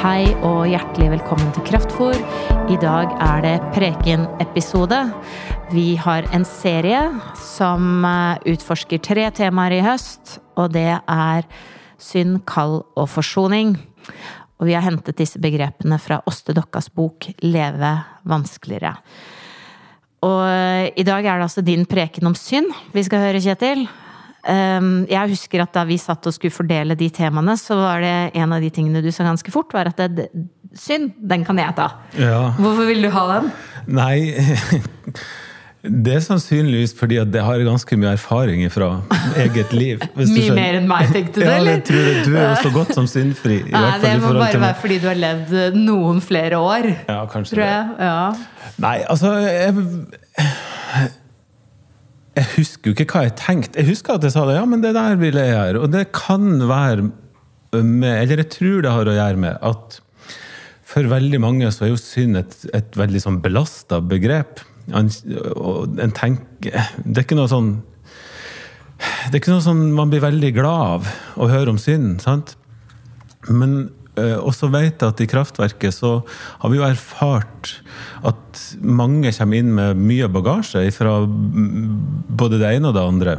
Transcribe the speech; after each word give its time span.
Hei 0.00 0.30
og 0.48 0.62
hjertelig 0.64 1.10
velkommen 1.12 1.50
til 1.52 1.64
Kraftfor. 1.68 2.14
I 2.72 2.76
dag 2.80 3.10
er 3.20 3.42
det 3.44 3.66
Preken-episode. 3.74 4.96
Vi 5.74 5.92
har 6.00 6.24
en 6.32 6.46
serie 6.48 7.02
som 7.36 8.06
eh, 8.08 8.40
utforsker 8.48 9.02
tre 9.04 9.26
temaer 9.36 9.76
i 9.76 9.82
høst, 9.84 10.38
og 10.56 10.72
det 10.72 10.86
er 10.96 11.44
synd, 12.00 12.38
kall 12.48 12.78
og 12.96 13.10
forsoning. 13.12 13.74
Og 14.56 14.70
vi 14.70 14.78
har 14.78 14.88
hentet 14.88 15.20
disse 15.20 15.36
begrepene 15.36 16.00
fra 16.00 16.22
Åste 16.24 16.56
Dokkas 16.56 16.88
bok 16.88 17.28
Leve 17.44 17.92
vanskeligere. 18.24 18.96
Og 20.24 20.42
eh, 20.48 20.86
i 20.96 21.04
dag 21.04 21.28
er 21.28 21.34
det 21.36 21.50
altså 21.50 21.66
din 21.66 21.84
preken 21.84 22.32
om 22.32 22.40
synd 22.40 22.72
vi 22.96 23.04
skal 23.04 23.28
høre, 23.28 23.44
Kjetil. 23.44 23.84
Um, 24.40 25.04
jeg 25.10 25.34
husker 25.34 25.60
at 25.66 25.74
da 25.74 25.82
vi 25.84 25.98
satt 26.00 26.24
og 26.26 26.32
skulle 26.32 26.54
fordele 26.54 26.96
de 26.96 27.10
temaene, 27.12 27.58
så 27.60 27.76
var 27.76 28.00
det 28.00 28.14
en 28.40 28.54
av 28.56 28.64
de 28.64 28.70
tingene 28.72 29.02
du 29.04 29.10
sa 29.12 29.26
ganske 29.26 29.52
fort, 29.52 29.72
var 29.76 29.90
at 29.92 30.00
det, 30.16 30.30
synd, 30.72 31.12
den 31.20 31.44
kan 31.44 31.60
jeg 31.60 31.76
ta. 31.76 31.90
Ja. 32.16 32.50
Hvorfor 32.56 32.88
vil 32.88 33.04
du 33.04 33.10
ha 33.12 33.26
den? 33.34 33.52
Nei 33.90 34.16
Det 35.80 36.12
er 36.12 36.20
sannsynligvis 36.20 36.92
fordi 36.92 37.16
at 37.16 37.32
jeg 37.32 37.40
har 37.40 37.62
ganske 37.64 37.96
mye 37.96 38.10
erfaring 38.12 38.66
fra 38.68 38.90
eget 39.40 39.70
liv. 39.72 40.02
Mye 40.12 40.52
mer 40.52 40.76
enn 40.76 40.88
meg, 40.90 41.08
tenkte 41.08 41.40
du, 41.40 41.46
Ja, 41.46 41.54
eller? 41.56 41.78
det 41.80 41.86
tror 41.88 42.02
jeg. 42.04 42.24
Du 42.26 42.34
er 42.36 42.50
jo 42.50 42.58
så 42.66 42.72
godt 42.74 42.92
som 42.98 43.08
syndfri. 43.08 43.62
I 43.64 43.72
Nei, 43.76 43.94
det 44.02 44.10
må 44.20 44.34
bare 44.36 44.50
til 44.52 44.60
være 44.60 44.76
fordi 44.82 44.98
du 45.00 45.06
har 45.08 45.16
levd 45.16 45.54
eh, 45.56 45.78
noen 45.80 46.20
flere 46.20 46.60
år. 46.60 46.90
Ja, 47.08 47.22
kanskje 47.32 47.62
det. 47.62 47.70
Ja. 47.96 48.18
Nei, 48.84 48.98
altså 49.08 49.32
jeg, 49.40 49.72
jeg 52.38 52.46
husker 52.54 52.90
jo 52.90 52.94
ikke 52.94 53.08
hva 53.10 53.24
jeg 53.26 53.34
tenkte. 53.40 53.80
Jeg 53.80 53.90
husker 53.90 54.16
at 54.16 54.26
jeg 54.26 54.34
sa 54.34 54.44
det, 54.46 54.54
ja, 54.58 54.66
men 54.68 54.84
det 54.84 54.92
der 54.94 55.18
vil 55.18 55.38
jeg 55.38 55.50
gjøre. 55.50 55.82
Og 55.82 55.90
det 55.92 56.04
kan 56.14 56.46
være 56.68 57.10
med 57.70 58.16
Eller 58.18 58.42
jeg 58.42 58.50
tror 58.50 58.80
det 58.82 58.90
har 58.90 59.08
å 59.08 59.14
gjøre 59.14 59.38
med 59.38 59.58
at 59.62 60.00
for 60.90 61.06
veldig 61.06 61.38
mange 61.38 61.68
så 61.70 61.84
er 61.86 61.92
jo 61.92 62.00
synd 62.02 62.40
et, 62.40 62.56
et 62.74 62.96
veldig 62.98 63.20
sånn 63.22 63.36
belasta 63.44 64.00
begrep. 64.02 64.58
En, 64.90 65.06
en 65.06 66.14
tenker 66.16 66.74
Det 67.04 67.20
er 67.20 67.22
ikke 67.22 67.38
noe 67.38 67.50
sånn 67.50 67.68
Det 69.28 69.36
er 69.36 69.38
ikke 69.38 69.52
noe 69.52 69.62
sånn 69.62 69.84
man 69.94 70.10
blir 70.10 70.24
veldig 70.24 70.50
glad 70.56 70.96
av 70.96 71.12
å 71.38 71.46
høre 71.52 71.70
om 71.70 71.78
synd, 71.78 72.18
sant? 72.24 72.56
Men 73.46 73.92
eh, 74.16 74.38
også 74.38 74.70
vet 74.72 75.02
jeg 75.02 75.12
at 75.12 75.20
i 75.22 75.28
kraftverket 75.30 75.94
så 75.94 76.20
har 76.62 76.72
vi 76.72 76.80
jo 76.80 76.86
erfart 76.86 77.74
at 78.26 78.62
mange 78.82 79.32
kommer 79.36 79.60
inn 79.60 79.74
med 79.76 80.00
mye 80.00 80.30
bagasje 80.32 80.86
fra 80.96 81.20
både 81.26 82.60
det 82.62 82.74
ene 82.76 82.90
og 82.90 82.96
det 82.96 83.04
andre. 83.04 83.36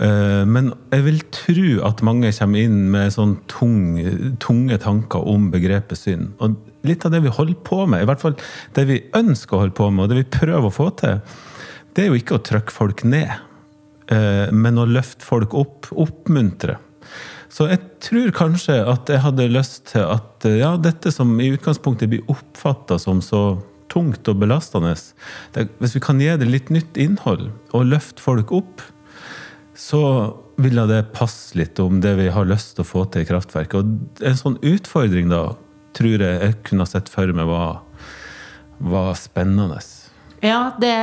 Eh, 0.00 0.44
Men 0.46 0.72
jeg 0.92 1.04
vil 1.06 1.20
tro 1.34 1.68
at 1.88 2.02
mange 2.06 2.30
kommer 2.36 2.62
inn 2.62 2.90
med 2.92 3.12
sånn 3.14 3.36
tung, 3.50 3.98
tunge 4.38 4.78
tanker 4.78 5.26
om 5.26 5.50
begrepet 5.50 5.98
synd. 5.98 6.34
Og 6.40 6.56
litt 6.86 7.04
av 7.04 7.12
det 7.12 7.22
vi 7.24 7.34
holder 7.34 7.58
på 7.66 7.84
med, 7.90 8.02
i 8.02 8.08
hvert 8.08 8.22
fall 8.22 8.36
det 8.76 8.86
vi 8.88 9.02
ønsker 9.16 9.56
å 9.56 9.64
holde 9.64 9.76
på 9.76 9.90
med, 9.90 10.04
og 10.04 10.12
det 10.12 10.22
vi 10.22 10.38
prøver 10.38 10.68
å 10.70 10.74
få 10.74 10.90
til, 11.00 11.20
det 11.94 12.04
er 12.04 12.12
jo 12.12 12.20
ikke 12.20 12.38
å 12.38 12.44
trykke 12.46 12.72
folk 12.72 13.02
ned, 13.04 13.32
eh, 14.14 14.46
men 14.54 14.78
å 14.78 14.86
løfte 14.88 15.26
folk 15.26 15.56
opp, 15.58 15.90
oppmuntre. 15.90 16.78
Så 17.50 17.66
jeg 17.66 17.82
tror 18.04 18.30
kanskje 18.34 18.76
at 18.86 19.10
jeg 19.10 19.22
hadde 19.24 19.48
lyst 19.50 19.88
til 19.90 20.06
at 20.06 20.46
eh, 20.46 20.60
ja, 20.60 20.76
dette 20.78 21.10
som 21.14 21.32
i 21.42 21.50
utgangspunktet 21.54 22.12
blir 22.12 22.30
oppfatta 22.30 22.98
som 23.02 23.22
så 23.24 23.58
tungt 23.90 24.28
og 24.30 24.38
belastende, 24.38 24.94
det, 25.56 25.66
hvis 25.82 25.96
vi 25.96 26.04
kan 26.04 26.20
gi 26.22 26.30
det 26.38 26.46
litt 26.46 26.70
nytt 26.70 27.00
innhold 27.00 27.48
og 27.74 27.88
løfte 27.90 28.22
folk 28.22 28.52
opp, 28.54 28.84
så 29.74 30.02
ville 30.60 30.84
det 30.86 31.08
passe 31.16 31.56
litt 31.58 31.80
om 31.82 31.98
det 32.04 32.12
vi 32.20 32.28
har 32.30 32.46
lyst 32.46 32.76
til 32.76 32.84
å 32.84 32.90
få 32.90 33.04
til 33.10 33.24
i 33.24 33.28
kraftverket. 33.28 33.80
Og 33.80 34.26
en 34.28 34.38
sånn 34.38 34.58
utfordring 34.62 35.32
da, 35.32 35.56
tror 35.96 36.22
jeg 36.22 36.42
jeg 36.44 36.58
kunne 36.68 36.86
sett 36.86 37.10
for 37.10 37.32
meg 37.34 37.48
var, 37.50 37.80
var 38.78 39.16
spennende. 39.18 39.80
Ja, 40.40 40.72
det, 40.80 40.94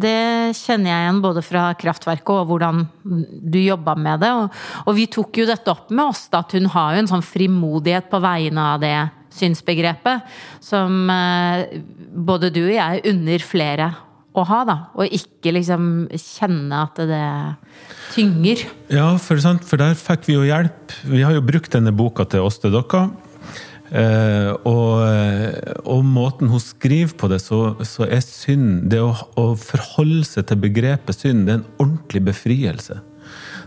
det 0.00 0.56
kjenner 0.56 0.88
jeg 0.88 1.04
igjen 1.04 1.22
både 1.24 1.42
fra 1.44 1.66
kraftverket 1.76 2.32
og 2.32 2.48
hvordan 2.48 2.84
du 3.04 3.58
jobba 3.60 3.94
med 3.98 4.22
det. 4.24 4.30
Og, 4.32 4.60
og 4.86 4.96
vi 4.96 5.06
tok 5.12 5.42
jo 5.42 5.48
dette 5.48 5.72
opp 5.72 5.92
med 5.92 6.06
oss, 6.14 6.26
da, 6.32 6.40
at 6.40 6.54
hun 6.56 6.70
har 6.72 6.94
jo 6.96 7.02
en 7.02 7.10
sånn 7.10 7.24
frimodighet 7.24 8.08
på 8.12 8.22
vegne 8.24 8.68
av 8.74 8.84
det 8.84 8.94
synsbegrepet 9.36 10.24
som 10.64 11.10
eh, 11.12 11.80
både 12.10 12.50
du 12.54 12.64
og 12.64 12.74
jeg 12.74 13.04
unner 13.12 13.44
flere 13.44 13.92
å 14.30 14.44
ha, 14.46 14.60
da. 14.66 14.76
Og 14.96 15.10
ikke 15.10 15.52
liksom 15.56 15.84
kjenne 16.14 16.84
at 16.86 17.00
det 17.10 17.24
tynger. 18.14 18.62
Ja, 18.92 19.08
for, 19.22 19.40
for 19.66 19.80
der 19.80 19.96
fikk 19.98 20.28
vi 20.30 20.36
jo 20.38 20.46
hjelp. 20.46 20.94
Vi 21.10 21.24
har 21.26 21.34
jo 21.36 21.44
brukt 21.44 21.74
denne 21.74 21.92
boka 21.94 22.26
til 22.30 22.46
oss 22.46 22.60
til 22.62 22.74
dere. 22.74 23.08
Eh, 23.90 24.50
og, 24.70 25.02
og 25.82 26.02
måten 26.06 26.50
hun 26.52 26.62
skriver 26.62 27.16
på 27.18 27.30
det, 27.32 27.40
så, 27.42 27.74
så 27.82 28.06
er 28.06 28.20
synd 28.22 28.84
Det 28.92 29.00
å, 29.02 29.10
å 29.34 29.46
forholde 29.58 30.22
seg 30.28 30.46
til 30.46 30.60
begrepet 30.62 31.18
synd, 31.18 31.48
det 31.48 31.56
er 31.56 31.62
en 31.62 31.70
ordentlig 31.82 32.22
befrielse. 32.30 33.00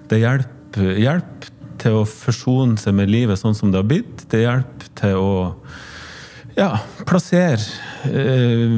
Det 0.07 0.22
hjelper 0.22 1.01
hjelp 1.01 1.50
til 1.83 2.00
å 2.00 2.06
forsone 2.07 2.79
seg 2.79 2.95
med 2.95 3.12
livet 3.12 3.39
sånn 3.41 3.57
som 3.57 3.73
det 3.73 3.81
har 3.81 3.89
blitt. 3.89 4.23
Det 4.31 4.45
hjelper 4.45 4.94
til 5.00 5.19
å 5.19 5.33
ja, 6.53 6.69
plassere 7.09 7.63
eh, 8.06 8.73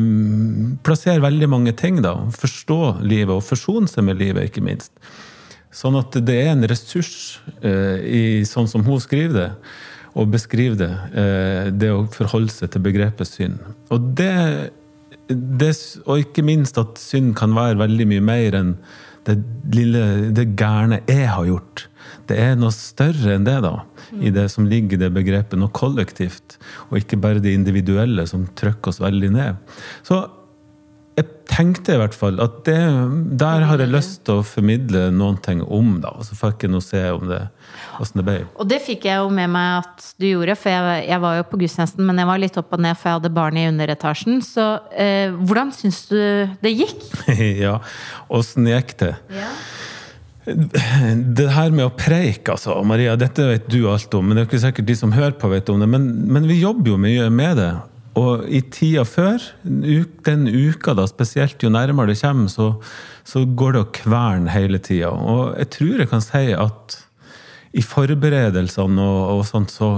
Plassere 0.85 1.23
veldig 1.23 1.49
mange 1.51 1.73
ting, 1.77 1.99
da. 2.03 2.15
Forstå 2.33 2.79
livet 3.03 3.35
og 3.35 3.43
forsone 3.45 3.89
seg 3.91 4.07
med 4.07 4.21
livet, 4.21 4.47
ikke 4.49 4.63
minst. 4.65 4.93
Sånn 5.75 5.97
at 5.99 6.15
det 6.23 6.37
er 6.45 6.53
en 6.53 6.63
ressurs, 6.71 7.41
eh, 7.59 7.99
i, 8.05 8.23
sånn 8.47 8.69
som 8.71 8.85
hun 8.85 9.01
skriver 9.03 9.35
det, 9.35 9.49
og 10.15 10.31
beskrive 10.31 10.77
det, 10.79 10.91
eh, 11.19 11.71
det 11.75 11.91
å 11.91 12.05
forholde 12.11 12.53
seg 12.53 12.71
til 12.71 12.83
begrepet 12.85 13.27
synd. 13.29 13.59
Og 13.91 14.13
det, 14.17 14.71
det 15.27 15.73
Og 16.05 16.21
ikke 16.21 16.45
minst 16.45 16.77
at 16.77 16.99
synd 17.01 17.35
kan 17.35 17.55
være 17.55 17.81
veldig 17.81 18.07
mye 18.13 18.23
mer 18.23 18.59
enn 18.61 18.77
det 19.25 19.39
lille, 19.73 20.31
det 20.37 20.51
gærne 20.57 21.01
jeg 21.09 21.27
har 21.27 21.47
gjort. 21.49 21.87
Det 22.29 22.37
er 22.41 22.55
noe 22.57 22.73
større 22.73 23.35
enn 23.35 23.45
det, 23.45 23.57
da, 23.65 23.73
i 24.21 24.31
det 24.33 24.45
som 24.53 24.67
ligger 24.69 24.97
i 24.97 25.01
det 25.01 25.11
begrepet. 25.13 25.57
Noe 25.57 25.73
kollektivt, 25.73 26.59
og 26.89 26.99
ikke 26.99 27.19
bare 27.21 27.41
det 27.41 27.55
individuelle 27.57 28.27
som 28.29 28.45
trykker 28.57 28.93
oss 28.93 29.01
veldig 29.01 29.31
ned. 29.33 29.77
Så 30.05 30.21
jeg 31.15 31.27
tenkte 31.47 31.93
i 31.95 31.99
hvert 31.99 32.15
fall 32.15 32.41
at 32.43 32.57
det, 32.67 32.79
der 33.39 33.63
har 33.69 33.79
jeg 33.79 33.91
lyst 33.93 34.25
til 34.27 34.41
å 34.41 34.45
formidle 34.45 35.05
noen 35.15 35.37
ting 35.43 35.61
om, 35.63 35.93
da. 36.03 36.11
Og 36.19 36.27
så 36.27 36.35
fikk 36.35 36.65
jeg 36.65 36.73
nå 36.73 36.81
se 36.83 36.99
om 37.15 37.23
det, 37.29 37.39
hvordan 37.95 38.19
det 38.19 38.25
ble. 38.27 38.35
Og 38.59 38.67
det 38.67 38.81
fikk 38.83 39.07
jeg 39.07 39.21
jo 39.23 39.29
med 39.31 39.53
meg 39.53 39.85
at 39.85 40.09
du 40.19 40.27
gjorde, 40.27 40.57
for 40.59 40.75
jeg, 40.75 41.05
jeg 41.07 41.23
var 41.23 41.37
jo 41.39 41.47
på 41.47 41.61
gudstjenesten, 41.61 42.03
men 42.09 42.19
jeg 42.19 42.31
var 42.31 42.43
litt 42.43 42.59
opp 42.59 42.75
og 42.75 42.83
ned, 42.83 42.99
for 42.99 43.09
jeg 43.11 43.19
hadde 43.21 43.33
barn 43.37 43.61
i 43.61 43.65
underetasjen. 43.69 44.43
Så 44.43 44.67
eh, 44.91 45.31
hvordan 45.31 45.71
syns 45.77 46.03
du 46.11 46.19
det 46.65 46.75
gikk? 46.75 47.07
ja, 47.65 47.79
åssen 48.27 48.67
gikk 48.73 48.95
det? 49.05 49.15
Det 50.45 51.47
her 51.55 51.71
med 51.73 51.87
å 51.87 51.95
preike, 51.95 52.53
altså, 52.53 52.75
Maria, 52.85 53.15
dette 53.17 53.47
vet 53.47 53.71
du 53.71 53.85
alt 53.89 54.13
om, 54.19 54.27
men 54.27 54.35
det 54.35 54.43
er 54.43 54.51
ikke 54.51 54.65
sikkert 54.67 54.91
de 54.91 54.99
som 54.99 55.15
hører 55.15 55.39
på, 55.39 55.49
vet 55.55 55.71
om 55.71 55.79
det. 55.79 55.87
Men, 55.89 56.11
men 56.27 56.51
vi 56.51 56.59
jobber 56.59 56.91
jo 56.91 56.99
mye 57.01 57.31
med 57.33 57.61
det. 57.63 57.73
Og 58.15 58.45
i 58.47 58.61
tida 58.71 59.03
før, 59.07 59.43
den 59.63 60.47
uka 60.47 60.93
da, 60.95 61.03
spesielt 61.09 61.63
jo 61.63 61.71
nærmere 61.73 62.13
det 62.13 62.21
kommer, 62.21 62.47
så, 62.51 62.69
så 63.27 63.43
går 63.43 63.75
det 63.75 63.81
å 63.81 63.91
kverne 63.97 64.53
hele 64.53 64.79
tida. 64.79 65.11
Og 65.11 65.57
jeg 65.59 65.71
tror 65.75 66.03
jeg 66.03 66.11
kan 66.13 66.23
si 66.23 66.45
at 66.55 66.99
i 67.75 67.83
forberedelsene 67.83 69.03
og, 69.03 69.21
og 69.35 69.43
sånt, 69.49 69.73
så, 69.75 69.89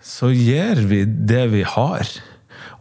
så 0.00 0.32
gjør 0.32 0.84
vi 0.88 1.02
det 1.04 1.44
vi 1.52 1.66
har. 1.68 2.08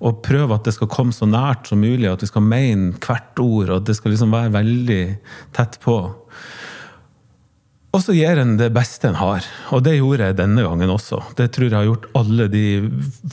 Og 0.02 0.24
prøver 0.25 0.56
at 0.56 0.66
det 0.66 0.74
skal 0.78 0.90
komme 0.90 1.14
så 1.14 1.28
nært 1.30 1.68
som 1.70 1.84
mulig, 1.84 2.08
at 2.09 2.24
vi 2.24 2.31
skal 2.31 2.47
mene 2.47 2.96
hvert 3.03 3.44
ord, 3.44 3.68
og 3.68 3.75
at 3.81 3.90
det 3.90 3.97
skal 4.00 4.16
liksom 4.16 4.32
være 4.34 4.56
veldig 4.56 5.03
tett 5.58 5.76
på. 5.84 5.97
Og 7.91 7.99
så 8.05 8.16
gir 8.16 8.40
en 8.40 8.55
det 8.59 8.70
beste 8.72 9.09
en 9.09 9.20
har. 9.20 9.46
Og 9.76 9.84
det 9.84 9.97
gjorde 9.97 10.29
jeg 10.29 10.38
denne 10.40 10.64
gangen 10.64 10.93
også. 10.93 11.20
Det 11.35 11.49
tror 11.52 11.67
jeg 11.67 11.76
har 11.76 11.90
gjort 11.90 12.08
alle 12.16 12.47
de 12.52 12.66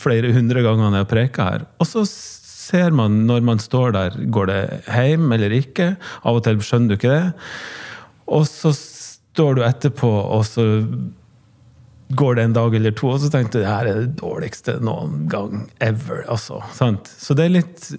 flere 0.02 0.32
hundre 0.34 0.64
gangene 0.66 0.98
jeg 0.98 1.06
har 1.06 1.12
preka 1.12 1.46
her. 1.52 1.66
Og 1.78 1.86
så 1.86 2.02
ser 2.08 2.90
man 2.96 3.22
når 3.28 3.44
man 3.46 3.62
står 3.62 3.94
der, 3.94 4.18
går 4.34 4.50
det 4.50 4.62
hjem 4.90 5.30
eller 5.36 5.54
ikke? 5.60 5.92
Av 6.26 6.40
og 6.40 6.42
til 6.46 6.58
skjønner 6.64 6.90
du 6.90 6.98
ikke 6.98 7.14
det. 7.14 7.30
Og 8.34 8.44
så 8.50 8.74
står 8.74 9.56
du 9.56 9.62
etterpå, 9.64 10.10
og 10.10 10.42
så 10.48 10.66
går 12.18 12.34
det 12.34 12.44
en 12.48 12.56
dag 12.56 12.74
eller 12.74 12.94
to, 12.96 13.12
og 13.12 13.22
så 13.22 13.30
tenker 13.32 13.52
du 13.52 13.60
det 13.60 13.68
her 13.70 13.88
er 13.88 14.02
det 14.02 14.18
dårligste 14.18 14.78
noen 14.84 15.26
gang 15.30 15.66
ever. 15.84 16.24
Altså? 16.26 16.60
Så 16.74 17.36
det 17.36 17.46
er 17.46 17.56
litt 17.60 17.90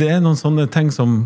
Det 0.00 0.08
er 0.08 0.22
noen 0.22 0.38
sånne 0.38 0.68
ting 0.70 0.92
som 0.94 1.24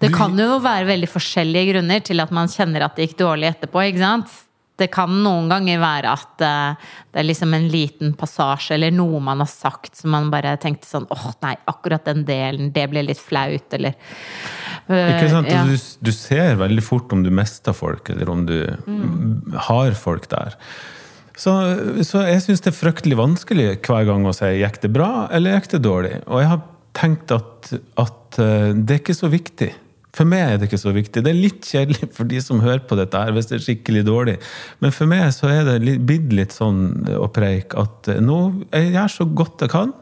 Det 0.00 0.12
kan 0.14 0.38
jo 0.38 0.60
være 0.64 0.88
veldig 0.88 1.08
forskjellige 1.10 1.74
grunner 1.74 2.04
til 2.04 2.22
at 2.22 2.30
man 2.34 2.48
kjenner 2.50 2.86
at 2.86 2.96
det 2.96 3.08
gikk 3.08 3.18
dårlig 3.20 3.50
etterpå. 3.50 3.82
ikke 3.90 4.02
sant? 4.02 4.38
Det 4.80 4.88
kan 4.88 5.12
noen 5.12 5.50
ganger 5.50 5.80
være 5.82 6.12
at 6.16 6.44
eh, 6.46 6.92
det 7.12 7.20
er 7.20 7.26
liksom 7.28 7.52
en 7.52 7.66
liten 7.68 8.14
passasje 8.16 8.78
eller 8.78 8.94
noe 8.96 9.20
man 9.20 9.42
har 9.42 9.50
sagt 9.50 9.98
som 9.98 10.14
man 10.14 10.30
bare 10.32 10.54
tenkte 10.62 10.88
sånn 10.88 11.04
åh 11.12 11.26
nei, 11.44 11.52
akkurat 11.68 12.06
den 12.08 12.24
delen, 12.28 12.70
det 12.72 12.86
ble 12.88 13.02
litt 13.04 13.20
flaut, 13.20 13.66
eller 13.76 13.92
eh, 13.92 15.10
Ikke 15.18 15.28
sant? 15.34 15.52
ja. 15.52 15.66
Du, 15.68 15.76
du 15.76 16.12
ser 16.16 16.56
veldig 16.62 16.86
fort 16.86 17.12
om 17.12 17.26
du 17.26 17.28
mister 17.34 17.76
folk, 17.76 18.08
eller 18.14 18.32
om 18.32 18.46
du 18.48 18.56
har 19.68 19.92
folk 20.00 20.30
der. 20.32 20.56
Så, 21.40 21.52
så 22.04 22.24
jeg 22.28 22.40
syns 22.44 22.64
det 22.64 22.72
er 22.72 22.76
fryktelig 22.76 23.16
vanskelig 23.20 23.68
hver 23.86 24.08
gang 24.08 24.26
å 24.28 24.32
si 24.36 24.48
gikk 24.60 24.80
det 24.82 24.90
bra 24.92 25.26
eller 25.32 25.56
gikk 25.56 25.70
det 25.76 25.84
dårlig. 25.84 26.16
Og 26.26 26.42
jeg 26.42 26.50
har 26.50 26.64
tenkt 26.96 27.32
at, 27.36 27.70
at 28.00 28.40
eh, 28.42 28.72
det 28.74 28.96
er 28.96 29.00
ikke 29.04 29.16
så 29.16 29.30
viktig. 29.32 29.70
For 30.16 30.26
meg 30.26 30.42
er 30.42 30.58
det 30.58 30.66
ikke 30.66 30.80
så 30.82 30.92
viktig. 30.94 31.22
Det 31.22 31.30
er 31.30 31.38
litt 31.38 31.66
kjedelig 31.66 32.10
for 32.16 32.26
de 32.30 32.40
som 32.42 32.62
hører 32.64 32.82
på 32.88 32.98
dette 32.98 33.18
her, 33.18 33.30
hvis 33.34 33.50
det 33.50 33.58
er 33.58 33.66
skikkelig 33.68 34.04
dårlig. 34.08 34.36
Men 34.82 34.94
for 34.94 35.10
meg 35.10 35.28
så 35.36 35.50
er 35.52 35.68
det 35.68 35.98
blitt 36.06 36.32
litt 36.34 36.54
sånn 36.54 37.06
å 37.14 37.28
preike 37.30 37.78
at 37.78 38.10
nå 38.22 38.40
jeg 38.72 38.94
gjør 38.96 39.14
så 39.14 39.28
godt 39.42 39.66
jeg 39.66 39.74
kan. 39.74 39.92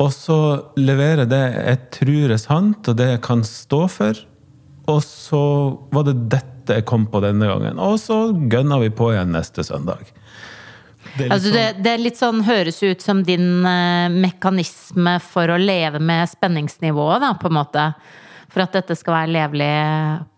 Og 0.00 0.08
så 0.16 0.38
leverer 0.80 1.28
det 1.28 1.42
jeg 1.42 1.80
tror 1.98 2.32
er 2.32 2.40
sant, 2.40 2.88
og 2.88 2.96
det 2.96 3.10
jeg 3.10 3.24
kan 3.26 3.44
stå 3.44 3.82
for. 3.92 4.22
Og 4.88 5.02
så 5.04 5.42
var 5.92 6.06
det 6.08 6.16
dette 6.32 6.78
jeg 6.80 6.86
kom 6.88 7.04
på 7.10 7.20
denne 7.20 7.50
gangen. 7.50 7.82
Og 7.82 7.98
så 8.00 8.30
gønner 8.32 8.80
vi 8.86 8.88
på 8.94 9.10
igjen 9.12 9.36
neste 9.36 9.64
søndag. 9.66 10.08
Det, 11.18 11.26
altså 11.26 11.52
det, 11.52 11.66
det 11.84 11.96
litt 12.00 12.18
sånn, 12.20 12.44
høres 12.46 12.78
ut 12.84 13.02
som 13.02 13.20
din 13.26 13.66
eh, 13.66 14.08
mekanisme 14.12 15.16
for 15.24 15.50
å 15.50 15.58
leve 15.60 16.00
med 16.00 16.28
spenningsnivået, 16.30 17.20
da, 17.24 17.32
på 17.40 17.50
en 17.50 17.56
måte 17.56 17.86
for 18.50 18.64
at 18.64 18.76
dette 18.76 18.96
skal 18.98 19.16
være 19.16 19.32
levelig 19.36 19.72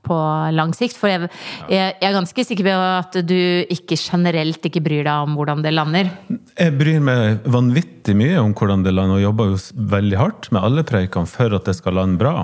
på 0.07 0.19
lang 0.55 0.73
sikt. 0.77 0.99
For 0.99 1.11
jeg, 1.11 1.29
jeg, 1.71 1.97
er 2.03 2.17
ganske 2.17 2.45
sikker 2.47 2.67
på 2.67 2.77
at 2.77 3.19
du 3.27 3.39
ikke 3.73 3.99
generelt 3.99 4.65
ikke 4.69 4.83
bryr 4.85 5.07
deg 5.07 5.27
om 5.27 5.37
hvordan 5.39 5.63
det 5.65 5.75
lander. 5.75 6.11
Jeg 6.59 6.77
bryr 6.79 7.03
meg 7.05 7.47
vanvittig 7.49 8.17
mye 8.19 8.41
om 8.43 8.55
hvordan 8.57 8.83
det 8.87 8.95
lander, 8.95 9.21
og 9.21 9.27
jobber 9.27 9.53
jo 9.53 9.61
veldig 9.95 10.19
hardt 10.21 10.51
med 10.55 10.65
alle 10.67 10.87
preikene 10.87 11.31
for 11.31 11.55
at 11.57 11.69
det 11.69 11.79
skal 11.79 11.99
lande 12.01 12.21
bra. 12.21 12.35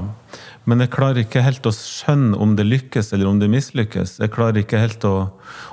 Men 0.68 0.82
jeg 0.84 0.92
klarer 0.92 1.22
ikke 1.22 1.40
helt 1.40 1.64
å 1.64 1.72
skjønne 1.72 2.36
om 2.36 2.52
det 2.58 2.66
lykkes 2.66 3.14
eller 3.16 3.30
om 3.30 3.38
det 3.40 3.48
mislykkes. 3.48 4.18
Jeg 4.20 4.32
klarer 4.34 4.60
ikke 4.60 4.82
helt 4.82 5.04
å 5.08 5.14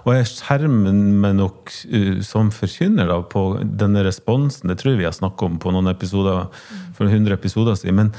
Og 0.05 0.11
jeg 0.13 0.29
skjermer 0.29 0.93
meg 0.93 1.35
nok 1.39 1.71
uh, 1.91 2.21
som 2.23 2.51
forkynner 2.53 3.09
da, 3.09 3.19
på 3.27 3.57
denne 3.65 4.05
responsen. 4.05 4.69
Det 4.69 4.77
tror 4.79 4.93
jeg 4.93 5.01
vi 5.01 5.07
har 5.09 5.15
snakket 5.17 5.49
om 5.49 5.57
på 5.59 5.73
noen 5.75 5.91
episoder 5.91 6.45
for 6.95 7.09
100 7.09 7.33
episoder 7.35 7.75
siden. 7.75 7.97
Men 7.99 8.13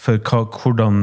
for 0.00 0.20
hva, 0.24 0.44
hvordan 0.48 1.00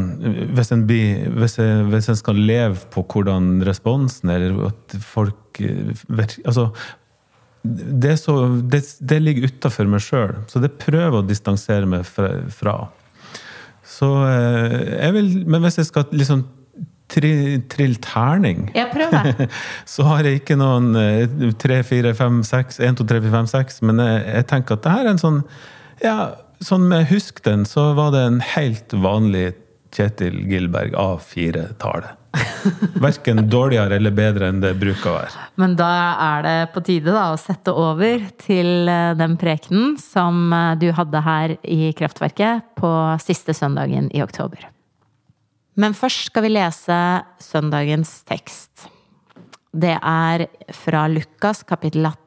hvis 0.58 0.72
en, 0.74 0.86
blir, 0.90 1.28
hvis, 1.38 1.58
en, 1.62 1.90
hvis 1.92 2.10
en, 2.10 2.18
skal 2.18 2.40
leve 2.40 2.80
på 2.94 3.04
hvordan 3.06 3.60
responsen 3.68 4.32
er, 4.34 4.48
eller 4.48 4.72
at 4.72 4.98
folk 5.04 5.62
altså, 5.62 6.72
det, 7.62 8.16
så, 8.22 8.38
det, 8.72 8.82
det, 9.10 9.20
ligger 9.22 9.52
utafor 9.52 9.90
meg 9.92 10.02
sjøl, 10.06 10.38
så 10.50 10.62
det 10.64 10.78
prøver 10.82 11.20
å 11.20 11.26
distansere 11.26 11.90
meg 11.90 12.08
fra. 12.08 12.78
Så 13.88 14.08
eh, 14.28 14.78
jeg 14.98 15.14
vil 15.16 15.30
Men 15.48 15.64
hvis 15.64 15.80
jeg 15.82 15.90
skal 15.90 16.08
liksom 16.12 16.46
trille 17.08 17.96
terning, 18.04 18.66
ja, 18.76 18.90
så 19.94 20.04
har 20.10 20.28
jeg 20.28 20.42
ikke 20.42 20.58
noen 20.60 20.92
3, 21.56 21.80
4, 21.88 22.12
5, 22.18 22.42
6 22.50 22.82
1, 22.84 22.98
2, 23.00 23.06
3, 23.14 23.22
4, 23.24 23.32
5, 23.38 23.48
6, 23.54 23.80
men 23.88 24.02
jeg, 24.04 24.26
jeg 24.28 24.48
tenker 24.50 24.76
at 24.76 24.84
det 24.84 24.96
her 24.96 25.06
er 25.06 25.14
en 25.14 25.22
sånn 25.22 25.40
ja, 26.04 26.18
sånn 26.64 26.88
med 26.90 27.08
Husk 27.12 27.44
den, 27.46 27.66
så 27.66 27.92
var 27.98 28.14
det 28.16 28.24
en 28.26 28.40
helt 28.56 28.94
vanlig 28.94 29.52
Kjetil 29.94 30.44
Gilberg 30.50 30.96
A4-tale. 31.00 32.14
Verken 33.02 33.50
dårligere 33.50 33.96
eller 33.98 34.14
bedre 34.14 34.50
enn 34.52 34.60
det 34.62 34.74
bruker 34.78 35.10
å 35.10 35.16
være. 35.16 35.46
Men 35.62 35.76
da 35.80 35.90
er 36.22 36.44
det 36.46 36.56
på 36.74 36.84
tide 36.86 37.14
da, 37.16 37.30
å 37.32 37.40
sette 37.40 37.74
over 37.74 38.28
til 38.42 38.90
eh, 38.92 39.14
den 39.18 39.38
prekenen 39.40 39.96
som 40.02 40.52
eh, 40.54 40.74
du 40.82 40.90
hadde 40.94 41.24
her 41.26 41.56
i 41.64 41.94
Kraftverket 41.98 42.76
på 42.78 42.92
siste 43.24 43.56
søndagen 43.58 44.12
i 44.14 44.22
oktober. 44.26 44.68
Men 45.78 45.94
først 45.98 46.32
skal 46.32 46.48
vi 46.48 46.56
lese 46.56 47.00
søndagens 47.42 48.12
tekst. 48.28 48.88
Det 49.78 49.94
er 49.98 50.48
fra 50.74 51.06
Lukas 51.12 51.62
kapittel 51.68 52.08
18. 52.10 52.27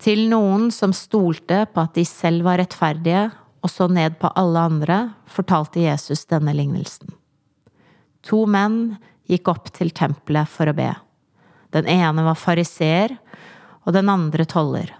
Til 0.00 0.30
noen 0.30 0.70
som 0.72 0.94
stolte 0.96 1.66
på 1.68 1.82
at 1.84 1.96
de 1.98 2.06
selv 2.08 2.46
var 2.46 2.60
rettferdige, 2.60 3.28
og 3.60 3.68
så 3.68 3.84
ned 3.92 4.16
på 4.20 4.30
alle 4.40 4.62
andre, 4.70 4.98
fortalte 5.28 5.82
Jesus 5.82 6.24
denne 6.30 6.54
lignelsen. 6.56 7.12
To 8.24 8.46
menn 8.48 8.96
gikk 9.28 9.50
opp 9.52 9.68
til 9.76 9.92
tempelet 9.92 10.48
for 10.48 10.70
å 10.70 10.76
be. 10.76 10.88
Den 11.76 11.88
ene 11.88 12.24
var 12.24 12.38
fariseer, 12.40 13.12
og 13.84 13.92
den 13.96 14.08
andre 14.12 14.46
toller. 14.48 14.94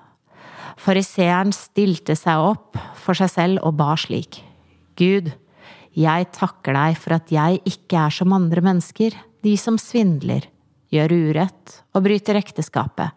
Fariseeren 0.80 1.52
stilte 1.56 2.16
seg 2.16 2.40
opp 2.52 2.76
for 3.00 3.16
seg 3.16 3.32
selv 3.32 3.64
og 3.64 3.78
ba 3.80 3.94
slik. 4.00 4.42
Gud, 5.00 5.32
jeg 5.96 6.28
takker 6.36 6.76
deg 6.76 7.00
for 7.00 7.16
at 7.16 7.32
jeg 7.32 7.62
ikke 7.68 8.04
er 8.04 8.14
som 8.14 8.36
andre 8.36 8.62
mennesker, 8.64 9.16
de 9.40 9.56
som 9.56 9.80
svindler, 9.80 10.44
gjør 10.92 11.16
urett 11.16 11.80
og 11.96 12.04
bryter 12.04 12.36
ekteskapet 12.36 13.16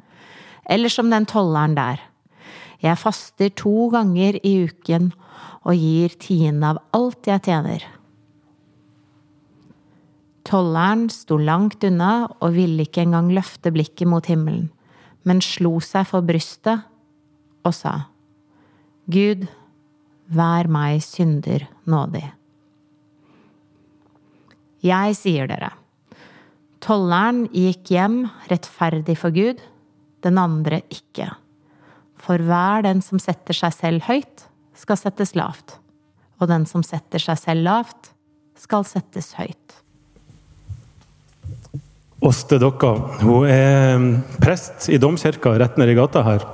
eller 0.70 0.92
som 0.92 1.10
den 1.12 1.28
tolleren 1.30 1.76
der. 1.78 2.02
Jeg 2.84 3.00
faster 3.00 3.52
to 3.56 3.90
ganger 3.94 4.38
i 4.44 4.56
uken 4.68 5.12
og 5.64 5.80
gir 5.80 6.16
tiende 6.20 6.74
av 6.74 6.82
alt 6.96 7.30
jeg 7.30 7.46
tjener. 7.48 7.84
Tolleren 10.44 11.08
sto 11.12 11.38
langt 11.40 11.84
unna 11.88 12.28
og 12.44 12.58
ville 12.58 12.84
ikke 12.84 13.06
engang 13.06 13.32
løfte 13.32 13.72
blikket 13.72 14.10
mot 14.12 14.28
himmelen, 14.28 14.68
men 15.24 15.40
slo 15.40 15.78
seg 15.80 16.10
for 16.10 16.26
brystet 16.28 16.84
og 17.64 17.72
sa, 17.72 17.94
Gud, 19.08 19.46
vær 20.28 20.68
meg 20.72 21.00
synder 21.04 21.64
nådig. 21.88 22.26
Jeg 24.84 25.16
sier 25.16 25.48
dere, 25.48 25.72
tolleren 26.84 27.46
gikk 27.56 27.94
hjem 27.96 28.26
rettferdig 28.52 29.16
for 29.20 29.32
Gud, 29.32 29.62
den 30.24 30.40
andre 30.42 30.82
ikke. 30.94 31.30
For 32.24 32.40
hver 32.40 32.86
den 32.86 33.04
som 33.04 33.20
setter 33.22 33.56
seg 33.58 33.76
selv 33.76 34.08
høyt, 34.08 34.48
skal 34.74 34.98
settes 35.00 35.36
lavt, 35.38 35.78
og 36.42 36.50
den 36.50 36.66
som 36.70 36.84
setter 36.86 37.22
seg 37.22 37.40
selv 37.40 37.68
lavt, 37.68 38.14
skal 38.60 38.86
settes 38.88 39.34
høyt. 39.38 39.80
Åste 42.24 42.56
Dokka 42.62 42.94
hun 43.20 43.50
er 43.52 44.04
prest 44.40 44.88
i 44.88 45.00
domkirka 45.02 45.58
rett 45.60 45.76
nedi 45.80 45.96
gata 45.98 46.24
her. 46.24 46.46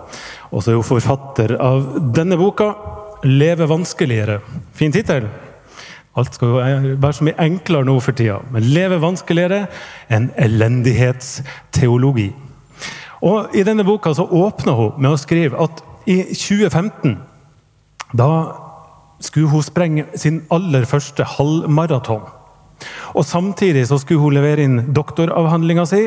Og 0.49 0.63
så 0.65 0.73
er 0.73 0.79
hun 0.79 0.87
forfatter 0.87 1.53
av 1.61 1.99
denne 2.15 2.39
boka, 2.39 2.73
'Leve 3.21 3.67
vanskeligere'. 3.69 4.39
Fin 4.73 4.91
tittel. 4.91 5.27
Alt 6.17 6.33
skal 6.33 6.55
være 6.97 7.13
så 7.13 7.23
mye 7.27 7.37
enklere 7.37 7.85
nå 7.85 7.99
for 8.01 8.17
tida. 8.17 8.39
Men 8.51 8.63
'Leve 8.63 8.97
vanskeligere', 8.97 9.67
en 10.09 10.31
elendighetsteologi. 10.37 12.33
Og 13.25 13.55
I 13.55 13.65
denne 13.67 13.85
boka 13.87 14.13
så 14.15 14.23
åpner 14.23 14.77
hun 14.77 14.99
med 15.01 15.13
å 15.13 15.19
skrive 15.19 15.59
at 15.59 15.83
i 16.09 16.21
2015 16.31 17.17
da 18.17 18.29
skulle 19.21 19.51
hun 19.51 19.63
sprenge 19.63 20.05
sin 20.17 20.41
aller 20.53 20.87
første 20.89 21.25
halvmaraton. 21.35 22.23
Og 23.13 23.25
Samtidig 23.25 23.87
så 23.89 23.99
skulle 23.99 24.23
hun 24.23 24.37
levere 24.37 24.65
inn 24.65 24.93
doktoravhandlinga 24.95 25.85
si 25.89 26.05